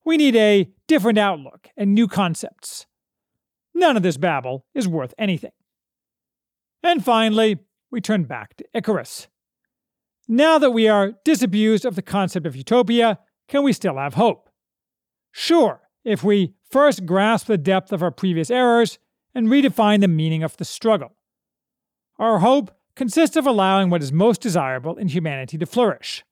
We 0.06 0.16
need 0.16 0.38
a 0.38 0.70
different 0.88 1.18
outlook 1.18 1.68
and 1.76 1.94
new 1.94 2.08
concepts. 2.08 2.86
None 3.74 3.98
of 3.98 4.04
this 4.04 4.16
babble 4.16 4.66
is 4.74 4.88
worth 4.88 5.14
anything. 5.18 5.52
And 6.82 7.04
finally, 7.04 7.60
we 7.92 8.00
turn 8.00 8.24
back 8.24 8.56
to 8.56 8.66
Icarus. 8.74 9.28
Now 10.30 10.58
that 10.60 10.72
we 10.72 10.88
are 10.88 11.12
disabused 11.26 11.84
of 11.84 11.96
the 11.96 12.02
concept 12.02 12.46
of 12.46 12.56
utopia, 12.56 13.20
can 13.50 13.64
we 13.64 13.74
still 13.74 13.98
have 13.98 14.14
hope? 14.14 14.50
Sure, 15.34 15.82
if 16.06 16.24
we 16.24 16.54
first 16.72 17.06
grasp 17.06 17.48
the 17.48 17.58
depth 17.58 17.92
of 17.92 18.02
our 18.02 18.12
previous 18.12 18.50
errors 18.50 18.98
and 19.34 19.48
redefine 19.48 20.02
the 20.02 20.08
meaning 20.08 20.44
of 20.44 20.58
the 20.58 20.66
struggle. 20.66 21.16
Our 22.18 22.40
hope 22.40 22.72
consists 22.96 23.36
of 23.36 23.46
allowing 23.46 23.90
what 23.90 24.02
is 24.02 24.12
most 24.12 24.42
desirable 24.42 24.98
in 24.98 25.10
humanity 25.10 25.58
to 25.58 25.66
flourish, 25.66 26.24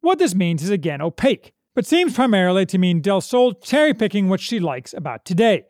what 0.00 0.18
this 0.18 0.34
means 0.34 0.62
is 0.62 0.70
again 0.70 1.02
opaque, 1.02 1.52
but 1.74 1.86
seems 1.86 2.14
primarily 2.14 2.64
to 2.66 2.78
mean 2.78 3.02
Delsol 3.02 3.62
cherry 3.62 3.94
picking 3.94 4.28
what 4.28 4.40
she 4.40 4.60
likes 4.60 4.94
about 4.94 5.24
today, 5.24 5.64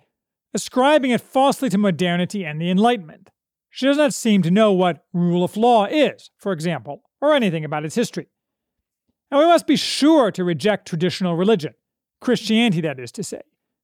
ascribing 0.54 1.10
it 1.10 1.20
falsely 1.20 1.68
to 1.70 1.78
modernity 1.78 2.44
and 2.44 2.60
the 2.60 2.70
Enlightenment. 2.70 3.30
She 3.70 3.86
does 3.86 3.96
not 3.96 4.14
seem 4.14 4.42
to 4.42 4.50
know 4.50 4.72
what 4.72 5.04
rule 5.12 5.44
of 5.44 5.56
law 5.56 5.86
is, 5.86 6.30
for 6.36 6.52
example, 6.52 7.02
or 7.20 7.34
anything 7.34 7.64
about 7.64 7.84
its 7.84 7.94
history. 7.94 8.28
And 9.30 9.40
we 9.40 9.46
must 9.46 9.66
be 9.66 9.76
sure 9.76 10.30
to 10.30 10.44
reject 10.44 10.88
traditional 10.88 11.36
religion, 11.36 11.74
Christianity, 12.20 12.80
that 12.82 12.98
is 12.98 13.12
to 13.12 13.22
say. 13.22 13.42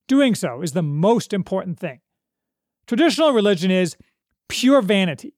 Doing 0.09 0.35
so 0.35 0.63
is 0.63 0.73
the 0.73 0.83
most 0.83 1.33
important 1.33 1.79
thing. 1.79 2.01
Traditional 2.87 3.33
religion 3.33 3.71
is 3.71 3.97
pure 4.49 4.83
vanity. 4.83 5.35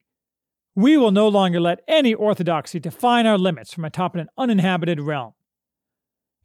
We 0.75 0.97
will 0.97 1.11
no 1.11 1.29
longer 1.29 1.61
let 1.61 1.81
any 1.89 2.13
orthodoxy 2.13 2.79
define 2.81 3.27
our 3.27 3.39
limits 3.39 3.73
from 3.73 3.85
atop 3.85 4.15
an 4.17 4.29
uninhabited 4.37 5.01
realm. 5.01 5.33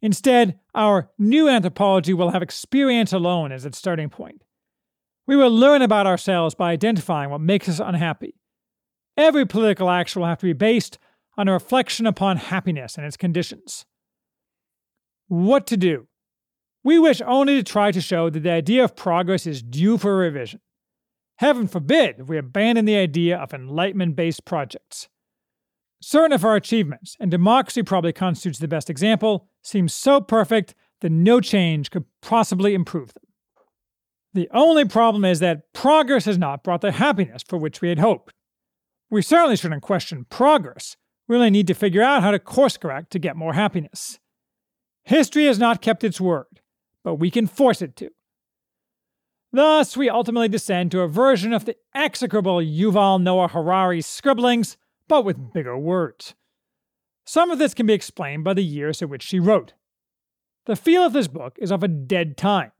Instead, 0.00 0.58
our 0.74 1.10
new 1.18 1.48
anthropology 1.48 2.14
will 2.14 2.30
have 2.30 2.42
experience 2.42 3.12
alone 3.12 3.52
as 3.52 3.64
its 3.64 3.78
starting 3.78 4.08
point. 4.08 4.42
We 5.26 5.36
will 5.36 5.50
learn 5.50 5.82
about 5.82 6.06
ourselves 6.06 6.54
by 6.54 6.72
identifying 6.72 7.30
what 7.30 7.40
makes 7.40 7.68
us 7.68 7.78
unhappy. 7.78 8.34
Every 9.16 9.46
political 9.46 9.90
action 9.90 10.20
will 10.20 10.28
have 10.28 10.40
to 10.40 10.46
be 10.46 10.52
based 10.52 10.98
on 11.36 11.46
a 11.46 11.52
reflection 11.52 12.06
upon 12.06 12.38
happiness 12.38 12.96
and 12.96 13.06
its 13.06 13.16
conditions. 13.16 13.86
What 15.28 15.66
to 15.68 15.76
do? 15.76 16.08
We 16.84 16.98
wish 16.98 17.22
only 17.24 17.56
to 17.56 17.62
try 17.62 17.92
to 17.92 18.00
show 18.00 18.28
that 18.28 18.40
the 18.40 18.50
idea 18.50 18.82
of 18.82 18.96
progress 18.96 19.46
is 19.46 19.62
due 19.62 19.98
for 19.98 20.16
revision. 20.16 20.60
Heaven 21.42 21.66
forbid 21.66 22.28
we 22.28 22.38
abandon 22.38 22.84
the 22.84 22.94
idea 22.94 23.36
of 23.36 23.52
enlightenment 23.52 24.14
based 24.14 24.44
projects. 24.44 25.08
Certain 26.00 26.30
of 26.30 26.44
our 26.44 26.54
achievements, 26.54 27.16
and 27.18 27.32
democracy 27.32 27.82
probably 27.82 28.12
constitutes 28.12 28.60
the 28.60 28.68
best 28.68 28.88
example, 28.88 29.48
seem 29.60 29.88
so 29.88 30.20
perfect 30.20 30.76
that 31.00 31.10
no 31.10 31.40
change 31.40 31.90
could 31.90 32.04
possibly 32.20 32.74
improve 32.74 33.12
them. 33.14 33.24
The 34.32 34.48
only 34.54 34.84
problem 34.84 35.24
is 35.24 35.40
that 35.40 35.72
progress 35.72 36.26
has 36.26 36.38
not 36.38 36.62
brought 36.62 36.80
the 36.80 36.92
happiness 36.92 37.42
for 37.44 37.56
which 37.56 37.80
we 37.80 37.88
had 37.88 37.98
hoped. 37.98 38.32
We 39.10 39.20
certainly 39.20 39.56
shouldn't 39.56 39.82
question 39.82 40.26
progress. 40.30 40.96
We 41.26 41.34
only 41.34 41.50
need 41.50 41.66
to 41.66 41.74
figure 41.74 42.02
out 42.02 42.22
how 42.22 42.30
to 42.30 42.38
course 42.38 42.76
correct 42.76 43.10
to 43.10 43.18
get 43.18 43.34
more 43.34 43.54
happiness. 43.54 44.20
History 45.02 45.46
has 45.46 45.58
not 45.58 45.82
kept 45.82 46.04
its 46.04 46.20
word, 46.20 46.60
but 47.02 47.16
we 47.16 47.32
can 47.32 47.48
force 47.48 47.82
it 47.82 47.96
to. 47.96 48.10
Thus, 49.52 49.96
we 49.96 50.08
ultimately 50.08 50.48
descend 50.48 50.90
to 50.92 51.00
a 51.00 51.08
version 51.08 51.52
of 51.52 51.66
the 51.66 51.76
execrable 51.94 52.56
Yuval 52.56 53.22
Noah 53.22 53.48
Harari's 53.48 54.06
scribblings, 54.06 54.78
but 55.08 55.24
with 55.24 55.52
bigger 55.52 55.76
words. 55.76 56.34
Some 57.26 57.50
of 57.50 57.58
this 57.58 57.74
can 57.74 57.86
be 57.86 57.92
explained 57.92 58.44
by 58.44 58.54
the 58.54 58.64
years 58.64 59.02
at 59.02 59.10
which 59.10 59.22
she 59.22 59.38
wrote. 59.38 59.74
The 60.64 60.76
feel 60.76 61.04
of 61.04 61.12
this 61.12 61.28
book 61.28 61.58
is 61.60 61.70
of 61.70 61.82
a 61.82 61.88
dead 61.88 62.36
time, 62.36 62.72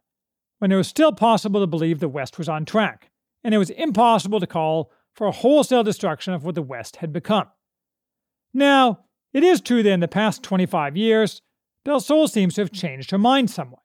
when 0.59 0.73
it 0.73 0.77
was 0.77 0.89
still 0.89 1.13
possible 1.13 1.61
to 1.61 1.67
believe 1.67 2.01
the 2.01 2.09
West 2.09 2.39
was 2.39 2.49
on 2.49 2.65
track, 2.65 3.11
and 3.45 3.55
it 3.55 3.59
was 3.59 3.71
impossible 3.71 4.41
to 4.41 4.47
call 4.47 4.91
for 5.15 5.27
a 5.27 5.33
wholesale 5.33 5.83
destruction 5.83 6.33
of 6.33 6.45
what 6.45 6.55
the 6.55 6.63
West 6.63 6.97
had 6.97 7.13
become. 7.13 7.49
Now, 8.55 9.01
it 9.35 9.45
is 9.45 9.61
true 9.61 9.83
that 9.83 9.93
in 9.93 10.01
the 10.01 10.09
past 10.09 10.43
25 10.43 10.97
years, 10.97 11.43
Delsol 11.85 12.31
seems 12.31 12.55
to 12.55 12.63
have 12.63 12.73
changed 12.73 13.11
her 13.11 13.19
mind 13.19 13.51
somewhat. 13.51 13.82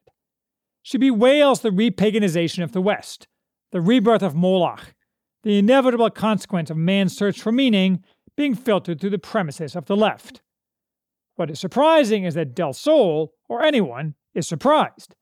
She 0.88 0.98
bewails 0.98 1.60
the 1.60 1.70
repaganization 1.70 2.64
of 2.64 2.72
the 2.72 2.80
West, 2.80 3.28
the 3.74 3.82
rebirth 3.82 4.22
of 4.22 4.36
Moloch, 4.36 4.96
the 5.44 5.58
inevitable 5.58 6.10
consequence 6.10 6.70
of 6.70 6.78
man's 6.78 7.14
search 7.14 7.42
for 7.42 7.52
meaning 7.52 8.06
being 8.38 8.56
filtered 8.56 9.02
through 9.02 9.10
the 9.10 9.20
premises 9.20 9.76
of 9.76 9.88
the 9.88 9.98
left. 9.98 10.42
What 11.36 11.52
is 11.52 11.60
surprising 11.60 12.24
is 12.24 12.36
that 12.36 12.56
Delsol, 12.56 13.32
or 13.50 13.64
anyone, 13.64 14.16
is 14.34 14.48
surprised, 14.48 15.14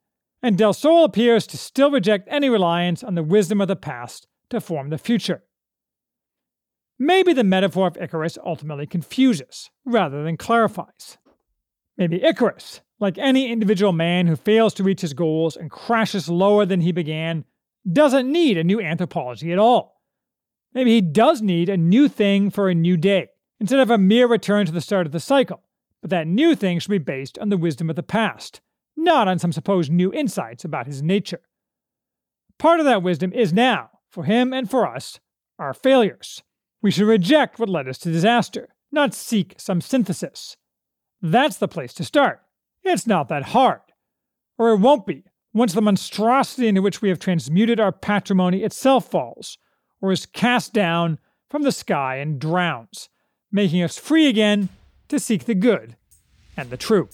and 0.43 0.56
Delsol 0.56 1.04
appears 1.04 1.47
to 1.47 1.58
still 1.58 1.89
reject 1.89 2.28
any 2.30 2.47
reliance 2.47 3.04
on 3.04 3.15
the 3.15 3.23
wisdom 3.23 3.60
of 3.60 3.67
the 3.67 3.75
past 3.75 4.28
to 4.51 4.62
form 4.62 4.91
the 4.91 4.99
future. 4.99 5.45
Maybe 6.99 7.34
the 7.34 7.43
metaphor 7.43 7.88
of 7.88 7.97
Icarus 7.97 8.38
ultimately 8.45 8.86
confuses 8.86 9.71
rather 9.84 10.23
than 10.23 10.38
clarifies. 10.38 11.17
Maybe 11.97 12.23
Icarus, 12.23 12.82
like 12.99 13.17
any 13.17 13.51
individual 13.51 13.91
man 13.91 14.27
who 14.27 14.36
fails 14.36 14.73
to 14.75 14.84
reach 14.84 15.01
his 15.01 15.13
goals 15.13 15.55
and 15.58 15.69
crashes 15.69 16.29
lower 16.29 16.65
than 16.65 16.81
he 16.81 16.91
began, 16.91 17.45
doesn't 17.91 18.31
need 18.31 18.58
a 18.58 18.63
new 18.63 18.81
anthropology 18.81 19.51
at 19.51 19.60
all. 19.60 20.01
Maybe 20.73 20.91
he 20.91 21.01
does 21.01 21.41
need 21.41 21.69
a 21.69 21.77
new 21.77 22.08
thing 22.08 22.49
for 22.49 22.69
a 22.69 22.75
new 22.75 22.97
day, 22.97 23.29
instead 23.60 23.79
of 23.79 23.89
a 23.89 23.97
mere 23.97 24.27
return 24.27 24.65
to 24.65 24.71
the 24.71 24.81
start 24.81 25.05
of 25.05 25.12
the 25.12 25.19
cycle, 25.19 25.63
but 26.01 26.10
that 26.10 26.27
new 26.27 26.55
thing 26.55 26.79
should 26.79 26.91
be 26.91 26.97
based 26.97 27.38
on 27.39 27.49
the 27.49 27.58
wisdom 27.58 27.89
of 27.89 27.95
the 27.95 28.03
past, 28.03 28.62
not 28.97 29.27
on 29.27 29.39
some 29.39 29.51
supposed 29.51 29.91
new 29.91 30.12
insights 30.13 30.65
about 30.65 30.88
his 30.88 31.01
nature. 31.01 31.41
Part 32.58 32.79
of 32.79 32.86
that 32.86 33.03
wisdom 33.03 33.34
is 33.34 33.53
now, 33.53 33.89
for 34.10 34.23
him 34.23 34.53
and 34.53 34.69
for 34.69 34.88
us, 34.88 35.19
our 35.60 35.73
failures. 35.73 36.43
We 36.81 36.91
should 36.91 37.08
reject 37.08 37.60
what 37.60 37.69
led 37.69 37.88
us 37.88 37.97
to 37.99 38.12
disaster, 38.12 38.69
not 38.91 39.13
seek 39.13 39.55
some 39.58 39.81
synthesis. 39.81 40.58
That's 41.21 41.58
the 41.58 41.67
place 41.67 41.93
to 41.95 42.03
start. 42.03 42.41
It's 42.85 43.07
not 43.07 43.27
that 43.29 43.47
hard. 43.47 43.81
Or 44.57 44.69
it 44.69 44.77
won't 44.77 45.05
be 45.05 45.23
once 45.53 45.73
the 45.73 45.81
monstrosity 45.81 46.67
into 46.67 46.81
which 46.81 47.01
we 47.01 47.09
have 47.09 47.19
transmuted 47.19 47.79
our 47.79 47.91
patrimony 47.91 48.63
itself 48.63 49.09
falls, 49.09 49.57
or 50.01 50.11
is 50.11 50.25
cast 50.25 50.73
down 50.73 51.17
from 51.49 51.63
the 51.63 51.71
sky 51.71 52.17
and 52.17 52.39
drowns, 52.39 53.09
making 53.51 53.81
us 53.81 53.97
free 53.97 54.27
again 54.27 54.69
to 55.07 55.19
seek 55.19 55.45
the 55.45 55.55
good 55.55 55.95
and 56.55 56.69
the 56.69 56.77
true. 56.77 57.09